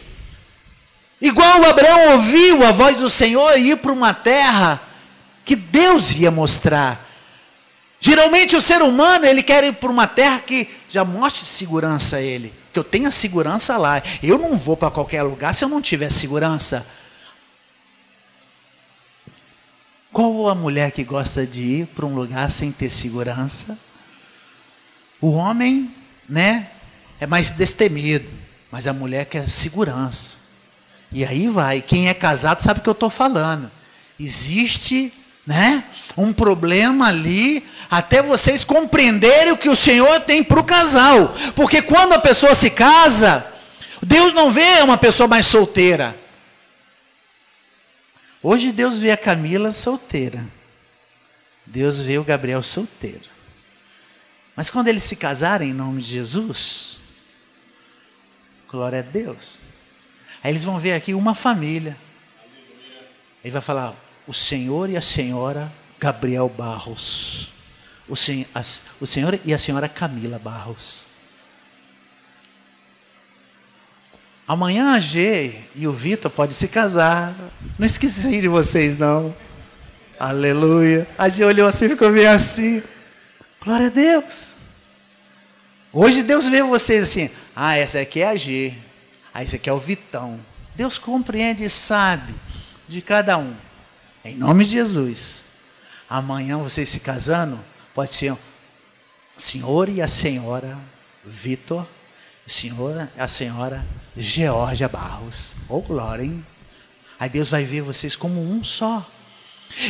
Igual 1.20 1.66
Abraão 1.66 2.12
ouviu 2.12 2.64
a 2.64 2.72
voz 2.72 2.98
do 2.98 3.10
Senhor 3.10 3.58
e 3.58 3.72
ir 3.72 3.78
para 3.78 3.92
uma 3.92 4.14
terra 4.14 4.80
que 5.44 5.56
Deus 5.56 6.12
ia 6.18 6.30
mostrar. 6.30 7.07
Geralmente 8.00 8.56
o 8.56 8.62
ser 8.62 8.82
humano, 8.82 9.26
ele 9.26 9.42
quer 9.42 9.64
ir 9.64 9.74
para 9.74 9.90
uma 9.90 10.08
terra 10.08 10.40
que 10.40 10.70
já 10.88 11.04
mostre 11.04 11.46
segurança 11.46 12.18
a 12.18 12.22
ele, 12.22 12.54
que 12.72 12.80
eu 12.80 12.84
tenha 12.84 13.12
segurança 13.12 13.76
lá. 13.78 14.02
Eu 14.22 14.38
não 14.38 14.56
vou 14.56 14.78
para 14.78 14.92
qualquer 14.92 15.24
lugar 15.24 15.54
se 15.54 15.64
eu 15.64 15.70
não 15.70 15.82
tiver 15.82 16.12
segurança. 16.12 16.86
Qual 20.12 20.48
a 20.50 20.56
mulher 20.56 20.92
que 20.92 21.04
gosta 21.04 21.46
de 21.46 21.62
ir 21.62 21.88
para 21.88 22.06
um 22.06 22.16
lugar 22.16 22.50
sem 22.50 22.72
ter 22.72 22.90
segurança? 22.90 23.78
O 25.20 25.32
homem, 25.32 25.94
né, 26.30 26.70
é 27.20 27.26
mais 27.26 27.52
destemido, 27.52 28.28
mas 28.72 28.88
a 28.88 28.94
mulher 28.94 29.26
quer 29.26 29.48
segurança. 29.48 30.38
E 31.12 31.26
aí 31.26 31.48
vai. 31.48 31.82
Quem 31.82 32.10
é 32.10 32.14
casado 32.14 32.62
sabe 32.62 32.80
o 32.80 32.84
que 32.84 32.90
eu 32.90 32.94
estou 32.94 33.10
falando. 33.10 33.72
Existe 34.20 35.12
né? 35.48 35.86
Um 36.18 36.34
problema 36.34 37.08
ali, 37.08 37.66
até 37.90 38.22
vocês 38.22 38.66
compreenderem 38.66 39.54
o 39.54 39.58
que 39.58 39.70
o 39.70 39.78
Senhor 39.78 40.20
tem 40.20 40.44
para 40.44 40.60
o 40.60 40.64
casal. 40.64 41.34
Porque 41.56 41.82
quando 41.82 42.12
a 42.12 42.20
pessoa 42.20 42.54
se 42.54 42.70
casa, 42.70 43.48
Deus 44.06 44.34
não 44.34 44.52
vê 44.52 44.82
uma 44.84 44.98
pessoa 44.98 45.26
mais 45.26 45.46
solteira. 45.46 46.14
Hoje 48.44 48.74
Deus 48.74 49.00
vê 49.00 49.12
a 49.12 49.18
Camila 49.18 49.72
solteira. 49.72 50.46
Deus 51.66 52.02
vê 52.02 52.18
o 52.18 52.26
Gabriel 52.26 52.62
solteiro. 52.62 53.30
Mas 54.54 54.70
quando 54.70 54.90
eles 54.90 55.04
se 55.04 55.16
casarem 55.16 55.70
em 55.70 55.74
nome 55.74 56.02
de 56.02 56.10
Jesus, 56.10 57.00
glória 58.70 59.00
a 59.00 59.02
Deus. 59.02 59.60
Aí 60.44 60.52
eles 60.52 60.66
vão 60.66 60.78
ver 60.78 60.94
aqui 60.94 61.14
uma 61.14 61.34
família. 61.34 61.96
Ele 63.44 63.52
vai 63.52 63.62
falar: 63.62 63.94
o 64.28 64.34
senhor 64.34 64.90
e 64.90 64.98
a 64.98 65.02
senhora 65.02 65.72
Gabriel 66.00 66.50
Barros. 66.50 67.52
O, 68.08 68.16
sen, 68.16 68.46
a, 68.54 68.62
o 69.02 69.08
senhor 69.08 69.40
e 69.44 69.54
a 69.54 69.58
senhora 69.58 69.88
Camila 69.88 70.38
Barros. 70.38 71.08
Amanhã 74.48 74.94
a 74.94 75.00
G 75.00 75.54
e 75.76 75.88
o 75.88 75.92
Vitor 75.92 76.32
podem 76.32 76.56
se 76.56 76.68
casar. 76.68 77.36
Não 77.78 77.86
esqueci 77.86 78.40
de 78.40 78.48
vocês, 78.48 78.98
não. 78.98 79.36
Aleluia. 80.20 81.08
A 81.18 81.28
G 81.28 81.44
olhou 81.44 81.68
assim, 81.68 81.90
ficou 81.90 82.10
meio 82.10 82.30
assim. 82.30 82.82
Glória 83.62 83.88
a 83.88 83.90
Deus. 83.90 84.56
Hoje 85.92 86.24
Deus 86.24 86.48
vê 86.48 86.64
vocês 86.64 87.04
assim. 87.04 87.30
Ah, 87.56 87.76
essa 87.76 88.00
aqui 88.00 88.22
é 88.22 88.30
a 88.30 88.36
G. 88.36 88.74
Ah, 89.34 89.44
esse 89.44 89.56
aqui 89.56 89.70
é 89.70 89.74
o 89.74 89.80
Vitão. 89.80 90.40
Deus 90.76 90.98
compreende 90.98 91.64
e 91.64 91.70
sabe 91.70 92.34
de 92.88 93.02
cada 93.02 93.38
um. 93.38 93.54
Em 94.28 94.36
nome 94.36 94.66
de 94.66 94.72
Jesus. 94.72 95.46
Amanhã 96.10 96.58
vocês 96.58 96.90
se 96.90 97.00
casando, 97.00 97.58
pode 97.96 98.14
ser 98.14 98.34
o 98.34 98.40
senhor 99.38 99.88
e 99.88 100.02
a 100.02 100.08
senhora 100.08 100.78
Vitor, 101.24 101.88
o 102.46 102.50
senhor 102.50 103.10
e 103.16 103.22
a 103.22 103.28
senhora 103.30 103.88
Georgia 104.18 104.90
Barros. 104.90 105.56
Ô 105.70 105.78
oh, 105.78 105.82
glória, 105.82 106.24
hein? 106.24 106.46
Aí 107.18 107.30
Deus 107.30 107.50
vai 107.50 107.64
ver 107.64 107.80
vocês 107.84 108.18
como 108.18 108.42
um 108.42 108.62
só. 108.66 109.10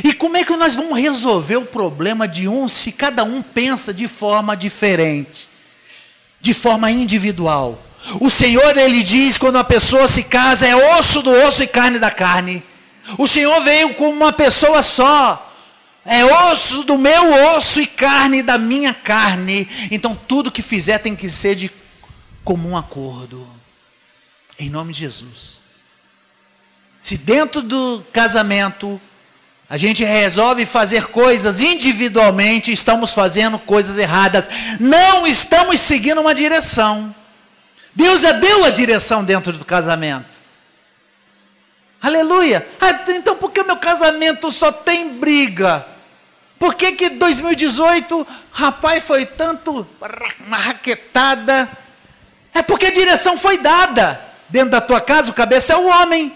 E 0.03 0.13
como 0.13 0.37
é 0.37 0.43
que 0.43 0.55
nós 0.55 0.75
vamos 0.75 0.99
resolver 0.99 1.57
o 1.57 1.65
problema 1.65 2.27
de 2.27 2.47
um 2.47 2.67
se 2.67 2.91
cada 2.91 3.23
um 3.23 3.41
pensa 3.41 3.91
de 3.91 4.07
forma 4.07 4.55
diferente, 4.55 5.49
de 6.39 6.53
forma 6.53 6.91
individual? 6.91 7.83
O 8.21 8.29
Senhor, 8.29 8.77
ele 8.77 9.01
diz, 9.01 9.35
quando 9.35 9.57
a 9.57 9.63
pessoa 9.63 10.07
se 10.07 10.25
casa, 10.25 10.67
é 10.67 10.95
osso 10.95 11.23
do 11.23 11.31
osso 11.31 11.63
e 11.63 11.67
carne 11.67 11.97
da 11.97 12.11
carne. 12.11 12.63
O 13.17 13.27
Senhor 13.27 13.61
veio 13.63 13.93
como 13.95 14.11
uma 14.11 14.33
pessoa 14.33 14.81
só. 14.81 15.43
É 16.05 16.23
osso 16.23 16.83
do 16.83 16.97
meu 16.97 17.55
osso 17.55 17.81
e 17.81 17.85
carne 17.85 18.41
da 18.41 18.57
minha 18.57 18.93
carne. 18.93 19.67
Então 19.91 20.17
tudo 20.27 20.51
que 20.51 20.61
fizer 20.61 20.99
tem 20.99 21.15
que 21.15 21.29
ser 21.29 21.55
de 21.55 21.69
comum 22.43 22.77
acordo. 22.77 23.45
Em 24.57 24.69
nome 24.69 24.93
de 24.93 25.01
Jesus. 25.01 25.61
Se 26.99 27.17
dentro 27.17 27.61
do 27.61 28.05
casamento 28.11 28.99
a 29.69 29.75
gente 29.75 30.03
resolve 30.03 30.65
fazer 30.65 31.07
coisas 31.07 31.59
individualmente, 31.59 32.71
estamos 32.71 33.13
fazendo 33.13 33.59
coisas 33.59 33.97
erradas. 33.97 34.47
Não 34.79 35.27
estamos 35.27 35.79
seguindo 35.81 36.21
uma 36.21 36.33
direção. 36.33 37.13
Deus 37.93 38.21
já 38.21 38.31
deu 38.31 38.63
a 38.63 38.69
direção 38.69 39.25
dentro 39.25 39.51
do 39.51 39.65
casamento. 39.65 40.37
Aleluia. 42.01 42.67
Ah, 42.79 43.03
então 43.09 43.35
por 43.35 43.51
que 43.51 43.63
meu 43.63 43.77
casamento 43.77 44.51
só 44.51 44.71
tem 44.71 45.17
briga? 45.17 45.85
Por 46.59 46.73
que 46.73 46.93
que 46.93 47.09
2018, 47.09 48.27
rapaz, 48.51 49.03
foi 49.03 49.25
tanto 49.25 49.87
uma 50.45 50.57
raquetada? 50.57 51.69
É 52.53 52.61
porque 52.63 52.87
a 52.87 52.93
direção 52.93 53.37
foi 53.37 53.59
dada. 53.59 54.19
Dentro 54.49 54.71
da 54.71 54.81
tua 54.81 55.01
casa, 55.01 55.29
o 55.29 55.33
cabeça 55.33 55.73
é 55.73 55.75
o 55.75 55.87
homem 55.87 56.33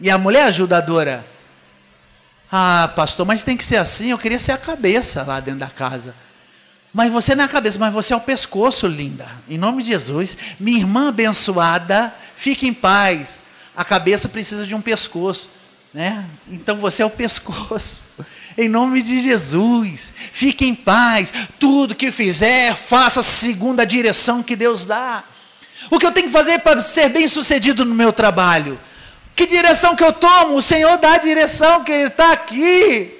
e 0.00 0.10
a 0.10 0.18
mulher 0.18 0.40
é 0.40 0.48
ajudadora. 0.48 1.24
Ah, 2.52 2.92
pastor, 2.94 3.26
mas 3.26 3.42
tem 3.42 3.56
que 3.56 3.64
ser 3.64 3.78
assim. 3.78 4.10
Eu 4.10 4.18
queria 4.18 4.38
ser 4.38 4.52
a 4.52 4.58
cabeça 4.58 5.24
lá 5.24 5.40
dentro 5.40 5.60
da 5.60 5.66
casa. 5.66 6.14
Mas 6.92 7.12
você 7.12 7.34
não 7.34 7.42
é 7.42 7.46
a 7.46 7.50
cabeça, 7.50 7.78
mas 7.78 7.92
você 7.92 8.12
é 8.12 8.16
o 8.16 8.20
pescoço, 8.20 8.86
linda. 8.86 9.28
Em 9.48 9.58
nome 9.58 9.82
de 9.82 9.88
Jesus. 9.88 10.36
Minha 10.60 10.78
irmã 10.78 11.08
abençoada, 11.08 12.14
fique 12.36 12.68
em 12.68 12.72
paz. 12.72 13.40
A 13.76 13.84
cabeça 13.84 14.28
precisa 14.28 14.64
de 14.64 14.74
um 14.74 14.80
pescoço, 14.80 15.50
né? 15.92 16.24
Então 16.48 16.76
você 16.76 17.02
é 17.02 17.06
o 17.06 17.10
pescoço. 17.10 18.04
Em 18.56 18.68
nome 18.68 19.02
de 19.02 19.20
Jesus, 19.20 20.12
fique 20.32 20.64
em 20.64 20.74
paz. 20.74 21.32
Tudo 21.58 21.94
que 21.94 22.12
fizer, 22.12 22.74
faça 22.74 23.22
segundo 23.22 23.80
a 23.80 23.84
direção 23.84 24.42
que 24.42 24.54
Deus 24.54 24.86
dá. 24.86 25.24
O 25.90 25.98
que 25.98 26.06
eu 26.06 26.12
tenho 26.12 26.28
que 26.28 26.32
fazer 26.32 26.60
para 26.60 26.80
ser 26.80 27.08
bem 27.08 27.26
sucedido 27.26 27.84
no 27.84 27.94
meu 27.94 28.12
trabalho? 28.12 28.78
Que 29.34 29.46
direção 29.46 29.96
que 29.96 30.04
eu 30.04 30.12
tomo? 30.12 30.56
O 30.56 30.62
Senhor 30.62 30.96
dá 30.98 31.14
a 31.14 31.18
direção, 31.18 31.82
que 31.82 31.92
Ele 31.92 32.06
está 32.06 32.32
aqui. 32.32 33.12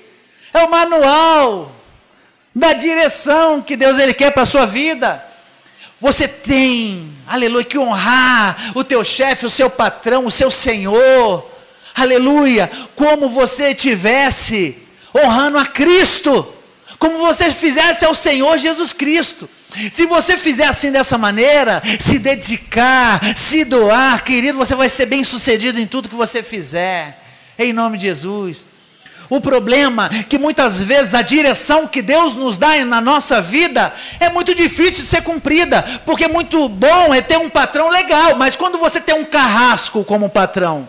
É 0.52 0.62
o 0.62 0.70
manual 0.70 1.74
da 2.54 2.72
direção 2.72 3.60
que 3.60 3.76
Deus 3.76 3.98
Ele 3.98 4.14
quer 4.14 4.30
para 4.30 4.44
a 4.44 4.46
sua 4.46 4.64
vida. 4.64 5.22
Você 6.00 6.28
tem, 6.28 7.12
aleluia, 7.26 7.64
que 7.64 7.78
honrar 7.78 8.72
o 8.74 8.84
teu 8.84 9.02
chefe, 9.04 9.46
o 9.46 9.50
seu 9.50 9.70
patrão, 9.70 10.26
o 10.26 10.30
seu 10.30 10.50
Senhor. 10.50 11.50
Aleluia, 11.94 12.70
como 12.96 13.28
você 13.28 13.74
tivesse 13.74 14.76
honrando 15.14 15.58
a 15.58 15.66
Cristo, 15.66 16.46
como 16.98 17.18
você 17.18 17.50
fizesse 17.50 18.04
ao 18.04 18.14
Senhor 18.14 18.58
Jesus 18.58 18.92
Cristo. 18.92 19.48
Se 19.94 20.06
você 20.06 20.38
fizer 20.38 20.66
assim 20.66 20.92
dessa 20.92 21.18
maneira, 21.18 21.82
se 21.98 22.18
dedicar, 22.18 23.20
se 23.36 23.64
doar, 23.64 24.22
querido, 24.24 24.58
você 24.58 24.74
vai 24.74 24.88
ser 24.88 25.06
bem 25.06 25.24
sucedido 25.24 25.80
em 25.80 25.86
tudo 25.86 26.08
que 26.08 26.14
você 26.14 26.42
fizer, 26.42 27.20
em 27.58 27.72
nome 27.72 27.98
de 27.98 28.06
Jesus. 28.06 28.66
O 29.28 29.40
problema 29.40 30.08
é 30.12 30.22
que 30.22 30.38
muitas 30.38 30.80
vezes 30.80 31.14
a 31.14 31.22
direção 31.22 31.86
que 31.86 32.02
Deus 32.02 32.34
nos 32.34 32.58
dá 32.58 32.84
na 32.84 33.00
nossa 33.00 33.40
vida 33.40 33.92
é 34.20 34.28
muito 34.28 34.54
difícil 34.54 35.02
de 35.02 35.06
ser 35.06 35.22
cumprida, 35.22 35.82
porque 36.04 36.28
muito 36.28 36.68
bom 36.68 37.14
é 37.14 37.20
ter 37.20 37.38
um 37.38 37.48
patrão 37.48 37.88
legal, 37.88 38.36
mas 38.36 38.56
quando 38.56 38.78
você 38.78 39.00
tem 39.00 39.14
um 39.14 39.24
carrasco 39.24 40.04
como 40.04 40.28
patrão, 40.28 40.88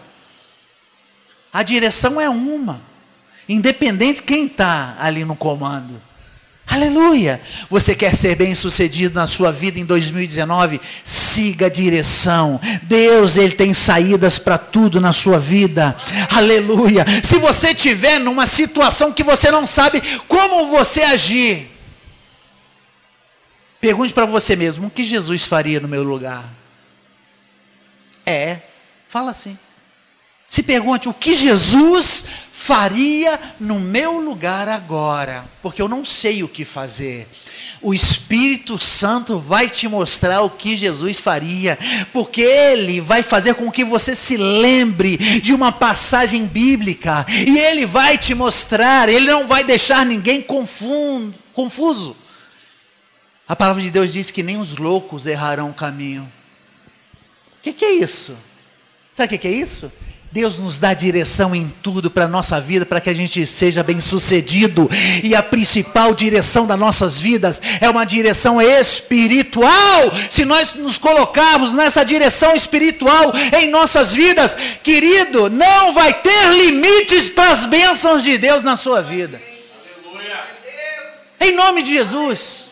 a 1.54 1.64
direção 1.64 2.20
é 2.20 2.28
uma, 2.28 2.82
independente 3.48 4.16
de 4.16 4.24
quem 4.24 4.46
está 4.46 4.96
ali 5.00 5.24
no 5.24 5.36
comando. 5.36 6.02
Aleluia! 6.68 7.40
Você 7.70 7.94
quer 7.94 8.16
ser 8.16 8.36
bem 8.36 8.56
sucedido 8.56 9.16
na 9.16 9.28
sua 9.28 9.52
vida 9.52 9.80
em 9.80 9.86
2019? 9.86 10.82
Siga 11.04 11.68
a 11.68 11.70
direção. 11.70 12.60
Deus, 12.84 13.38
Ele 13.38 13.54
tem 13.54 13.74
saídas 13.74 14.40
para 14.40 14.58
tudo 14.58 15.00
na 15.00 15.14
sua 15.14 15.40
vida. 15.40 15.96
Aleluia! 16.36 17.06
Se 17.24 17.38
você 17.38 17.70
estiver 17.70 18.20
numa 18.20 18.46
situação 18.46 19.14
que 19.14 19.24
você 19.24 19.52
não 19.52 19.66
sabe 19.66 20.02
como 20.28 20.68
você 20.68 21.04
agir, 21.04 21.70
pergunte 23.80 24.14
para 24.14 24.26
você 24.26 24.56
mesmo: 24.56 24.88
o 24.88 24.92
que 24.92 25.04
Jesus 25.04 25.46
faria 25.46 25.80
no 25.80 25.88
meu 25.88 26.04
lugar? 26.04 26.44
É, 28.26 28.58
fala 29.08 29.32
assim. 29.32 29.58
Se 30.48 30.62
pergunte 30.62 31.10
o 31.10 31.14
que 31.14 31.34
Jesus 31.34 32.26
faria 32.52 33.40
no 33.60 33.80
meu 33.80 34.20
lugar 34.20 34.70
agora, 34.70 35.44
porque 35.62 35.82
eu 35.82 35.88
não 35.90 36.06
sei 36.06 36.44
o 36.44 36.48
que 36.48 36.64
fazer. 36.64 37.28
O 37.82 37.94
Espírito 37.94 38.78
Santo 38.78 39.40
vai 39.40 39.70
te 39.70 39.88
mostrar 39.88 40.42
o 40.42 40.50
que 40.50 40.78
Jesus 40.78 41.20
faria, 41.20 41.78
porque 42.14 42.42
ele 42.42 43.02
vai 43.02 43.22
fazer 43.22 43.56
com 43.56 43.72
que 43.72 43.84
você 43.84 44.16
se 44.16 44.38
lembre 44.38 45.18
de 45.42 45.54
uma 45.54 45.72
passagem 45.72 46.46
bíblica, 46.46 47.26
e 47.30 47.58
ele 47.58 47.86
vai 47.86 48.18
te 48.18 48.34
mostrar, 48.34 49.10
ele 49.10 49.30
não 49.30 49.48
vai 49.48 49.64
deixar 49.64 50.06
ninguém 50.06 50.42
confuso. 50.42 52.16
A 53.48 53.56
palavra 53.56 53.82
de 53.82 53.92
Deus 53.92 54.14
diz 54.14 54.32
que 54.32 54.42
nem 54.42 54.58
os 54.58 54.78
loucos 54.78 55.26
errarão 55.26 55.70
o 55.70 55.74
caminho. 55.74 56.24
O 57.60 57.62
que, 57.62 57.74
que 57.74 57.86
é 57.86 57.94
isso? 57.96 58.36
Sabe 59.12 59.28
o 59.28 59.30
que, 59.30 59.38
que 59.38 59.48
é 59.48 59.52
isso? 59.52 59.92
Deus 60.36 60.58
nos 60.58 60.78
dá 60.78 60.94
direção 60.94 61.56
em 61.56 61.74
tudo 61.82 62.12
para 62.12 62.26
a 62.26 62.28
nossa 62.28 62.60
vida, 62.60 62.86
para 62.86 63.00
que 63.00 63.10
a 63.10 63.14
gente 63.14 63.48
seja 63.48 63.82
bem 63.82 64.02
sucedido. 64.02 64.90
E 65.24 65.34
a 65.34 65.42
principal 65.42 66.14
direção 66.14 66.68
das 66.68 66.78
nossas 66.78 67.18
vidas 67.18 67.62
é 67.80 67.90
uma 67.90 68.04
direção 68.04 68.62
espiritual. 68.62 70.12
Se 70.30 70.44
nós 70.44 70.74
nos 70.74 70.98
colocarmos 70.98 71.74
nessa 71.74 72.04
direção 72.04 72.54
espiritual 72.54 73.32
em 73.58 73.70
nossas 73.70 74.14
vidas, 74.14 74.58
querido, 74.84 75.50
não 75.50 75.94
vai 75.94 76.14
ter 76.14 76.50
limites 76.52 77.30
para 77.30 77.52
as 77.52 77.66
bênçãos 77.66 78.22
de 78.22 78.38
Deus 78.38 78.62
na 78.62 78.76
sua 78.76 79.02
vida. 79.02 79.42
Em 81.40 81.54
nome 81.54 81.82
de 81.82 81.92
Jesus. 81.92 82.72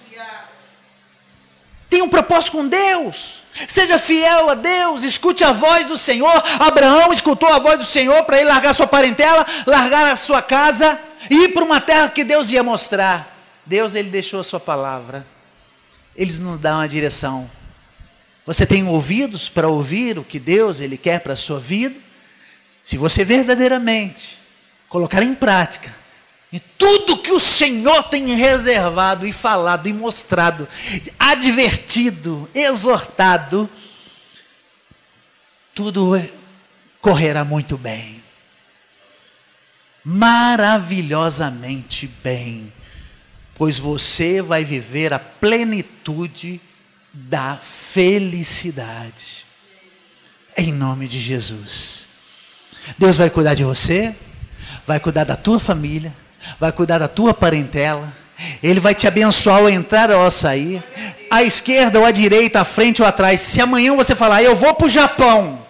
Tem 1.89 2.02
um 2.02 2.10
propósito 2.10 2.52
com 2.52 2.67
Deus. 2.67 3.42
Seja 3.67 3.99
fiel 3.99 4.49
a 4.49 4.55
Deus, 4.55 5.03
escute 5.03 5.43
a 5.43 5.51
voz 5.51 5.85
do 5.85 5.97
Senhor. 5.97 6.43
Abraão 6.59 7.13
escutou 7.13 7.49
a 7.49 7.59
voz 7.59 7.77
do 7.77 7.85
Senhor 7.85 8.23
para 8.23 8.37
ele 8.39 8.49
largar 8.49 8.73
sua 8.73 8.87
parentela, 8.87 9.45
largar 9.65 10.11
a 10.11 10.17
sua 10.17 10.41
casa 10.41 10.99
e 11.29 11.45
ir 11.45 11.53
para 11.53 11.63
uma 11.63 11.79
terra 11.79 12.09
que 12.09 12.23
Deus 12.23 12.49
ia 12.49 12.63
mostrar. 12.63 13.31
Deus 13.65 13.95
ele 13.95 14.09
deixou 14.09 14.39
a 14.39 14.43
sua 14.43 14.59
palavra. 14.59 15.25
Eles 16.15 16.39
nos 16.39 16.57
dão 16.57 16.77
uma 16.77 16.87
direção. 16.87 17.49
Você 18.45 18.65
tem 18.65 18.87
ouvidos 18.87 19.47
para 19.47 19.67
ouvir 19.67 20.17
o 20.17 20.23
que 20.23 20.39
Deus 20.39 20.79
ele 20.79 20.97
quer 20.97 21.19
para 21.19 21.33
a 21.33 21.37
sua 21.37 21.59
vida? 21.59 21.95
Se 22.81 22.97
você 22.97 23.23
verdadeiramente 23.23 24.37
colocar 24.89 25.23
em 25.23 25.33
prática 25.33 26.02
e 26.53 26.59
tudo 26.59 27.17
que 27.17 27.31
o 27.31 27.39
Senhor 27.39 28.03
tem 28.03 28.35
reservado 28.35 29.25
e 29.25 29.33
falado 29.33 29.89
e 29.89 29.93
mostrado, 29.93 30.67
advertido, 31.17 32.47
exortado, 32.53 33.67
tudo 35.73 36.11
correrá 37.01 37.43
muito 37.43 37.75
bem. 37.75 38.21
Maravilhosamente 40.03 42.06
bem. 42.23 42.71
Pois 43.56 43.79
você 43.79 44.39
vai 44.39 44.63
viver 44.63 45.12
a 45.12 45.17
plenitude 45.17 46.62
da 47.12 47.58
felicidade. 47.58 49.43
Em 50.56 50.71
nome 50.71 51.08
de 51.08 51.19
Jesus. 51.19 52.10
Deus 52.99 53.17
vai 53.17 53.31
cuidar 53.31 53.56
de 53.56 53.63
você, 53.63 54.15
vai 54.85 54.99
cuidar 54.99 55.23
da 55.23 55.35
tua 55.35 55.60
família, 55.60 56.13
vai 56.63 56.71
cuidar 56.71 56.97
da 56.97 57.09
tua 57.09 57.33
parentela, 57.33 58.07
Ele 58.61 58.79
vai 58.79 58.95
te 58.95 59.05
abençoar 59.05 59.57
ao 59.57 59.69
entrar 59.69 60.09
ou 60.09 60.21
ao 60.21 60.31
sair, 60.31 60.81
à 61.29 61.43
esquerda 61.43 61.99
ou 61.99 62.05
à 62.05 62.11
direita, 62.11 62.61
à 62.61 62.63
frente 62.63 63.01
ou 63.01 63.07
atrás. 63.07 63.41
Se 63.41 63.59
amanhã 63.59 63.93
você 63.97 64.15
falar, 64.15 64.41
eu 64.43 64.55
vou 64.55 64.73
para 64.73 64.87
o 64.87 64.89
Japão, 64.89 65.61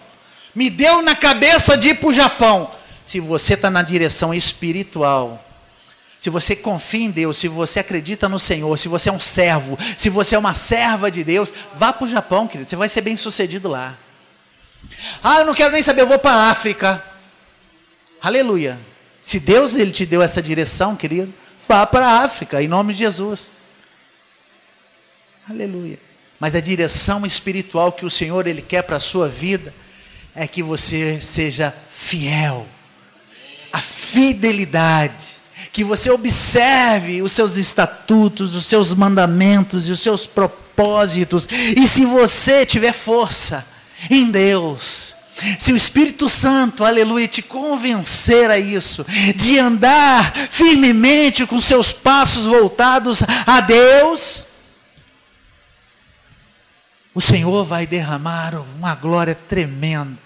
me 0.54 0.70
deu 0.70 1.02
na 1.02 1.16
cabeça 1.16 1.76
de 1.76 1.88
ir 1.88 1.94
para 1.96 2.08
o 2.08 2.12
Japão. 2.12 2.70
Se 3.04 3.18
você 3.18 3.54
está 3.54 3.72
na 3.72 3.82
direção 3.82 4.32
espiritual, 4.32 5.44
se 6.20 6.30
você 6.30 6.54
confia 6.54 7.06
em 7.06 7.10
Deus, 7.10 7.38
se 7.38 7.48
você 7.48 7.80
acredita 7.80 8.28
no 8.28 8.38
Senhor, 8.38 8.78
se 8.78 8.86
você 8.86 9.08
é 9.08 9.12
um 9.12 9.18
servo, 9.18 9.76
se 9.96 10.08
você 10.08 10.36
é 10.36 10.38
uma 10.38 10.54
serva 10.54 11.10
de 11.10 11.24
Deus, 11.24 11.52
vá 11.74 11.92
para 11.92 12.04
o 12.04 12.08
Japão, 12.08 12.46
querido, 12.46 12.70
você 12.70 12.76
vai 12.76 12.88
ser 12.88 13.00
bem 13.00 13.16
sucedido 13.16 13.68
lá. 13.68 13.96
Ah, 15.24 15.40
eu 15.40 15.44
não 15.44 15.54
quero 15.54 15.72
nem 15.72 15.82
saber, 15.82 16.02
eu 16.02 16.06
vou 16.06 16.20
para 16.20 16.36
a 16.36 16.50
África. 16.50 17.02
Aleluia. 18.22 18.78
Se 19.24 19.40
Deus 19.40 19.74
ele 19.74 19.90
te 19.90 20.04
deu 20.04 20.22
essa 20.22 20.42
direção, 20.42 20.94
querido, 20.94 21.32
vá 21.66 21.86
para 21.86 22.06
a 22.06 22.24
África, 22.24 22.62
em 22.62 22.68
nome 22.68 22.92
de 22.92 22.98
Jesus. 22.98 23.50
Aleluia. 25.48 25.98
Mas 26.38 26.54
a 26.54 26.60
direção 26.60 27.24
espiritual 27.24 27.90
que 27.90 28.04
o 28.04 28.10
Senhor 28.10 28.46
ele 28.46 28.60
quer 28.60 28.82
para 28.82 28.96
a 28.96 29.00
sua 29.00 29.26
vida 29.26 29.72
é 30.34 30.46
que 30.46 30.62
você 30.62 31.22
seja 31.22 31.74
fiel. 31.88 32.66
A 33.72 33.80
fidelidade, 33.80 35.24
que 35.72 35.84
você 35.84 36.10
observe 36.10 37.22
os 37.22 37.32
seus 37.32 37.56
estatutos, 37.56 38.54
os 38.54 38.66
seus 38.66 38.92
mandamentos 38.92 39.88
e 39.88 39.92
os 39.92 40.00
seus 40.00 40.26
propósitos. 40.26 41.48
E 41.50 41.88
se 41.88 42.04
você 42.04 42.66
tiver 42.66 42.92
força 42.92 43.64
em 44.10 44.30
Deus, 44.30 45.16
se 45.58 45.72
o 45.72 45.76
Espírito 45.76 46.28
Santo, 46.28 46.84
aleluia, 46.84 47.26
te 47.26 47.42
convencer 47.42 48.50
a 48.50 48.58
isso, 48.58 49.04
de 49.34 49.58
andar 49.58 50.32
firmemente 50.50 51.46
com 51.46 51.58
seus 51.58 51.92
passos 51.92 52.46
voltados 52.46 53.22
a 53.46 53.60
Deus, 53.60 54.46
o 57.14 57.20
Senhor 57.20 57.64
vai 57.64 57.86
derramar 57.86 58.54
uma 58.76 58.94
glória 58.94 59.34
tremenda. 59.34 60.18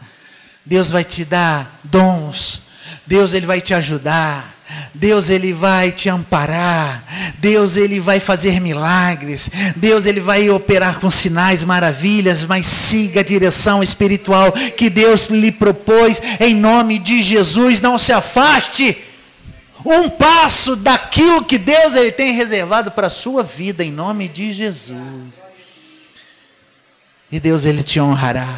Deus 0.65 0.91
vai 0.91 1.05
te 1.05 1.25
dar 1.25 1.81
dons. 1.85 2.63
Deus 3.07 3.35
ele 3.35 3.47
vai 3.47 3.61
te 3.61 3.75
ajudar. 3.75 4.55
Deus 4.95 5.31
ele 5.31 5.53
vai 5.53 5.93
te 5.93 6.09
amparar. 6.09 7.05
Deus 7.39 7.77
ele 7.77 8.01
vai 8.01 8.21
fazer 8.21 8.61
milagres. 8.61 9.51
Deus 9.77 10.07
ele 10.07 10.21
vai 10.21 10.51
operar 10.51 10.99
com 11.01 11.09
sinais, 11.11 11.65
maravilhas, 11.65 12.45
mas 12.45 12.67
siga 12.67 13.21
a 13.21 13.25
direção 13.25 13.83
espiritual 13.83 14.53
que 14.53 14.91
Deus 14.91 15.27
lhe 15.27 15.53
propôs 15.53 16.21
em 16.41 16.55
nome 16.55 16.99
de 16.99 17.23
Jesus. 17.23 17.81
Não 17.81 17.99
se 17.99 18.13
afaste 18.13 18.97
um 19.85 20.09
passo 20.09 20.77
daquilo 20.77 21.45
que 21.45 21.59
Deus 21.59 21.95
ele 21.95 22.13
tem 22.13 22.33
reservado 22.33 22.91
para 22.91 23.07
a 23.07 23.11
sua 23.11 23.43
vida 23.43 23.85
em 23.85 23.93
nome 23.93 24.29
de 24.29 24.53
Jesus. 24.53 25.43
E 27.31 27.39
Deus 27.39 27.65
ele 27.65 27.83
te 27.83 28.01
honrará. 28.01 28.49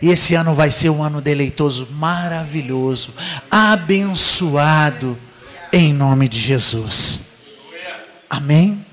E 0.00 0.10
esse 0.10 0.34
ano 0.34 0.54
vai 0.54 0.70
ser 0.70 0.90
um 0.90 1.02
ano 1.02 1.20
deleitoso, 1.20 1.88
maravilhoso, 1.92 3.12
abençoado, 3.50 5.18
em 5.72 5.92
nome 5.92 6.28
de 6.28 6.38
Jesus. 6.38 7.22
Amém? 8.30 8.84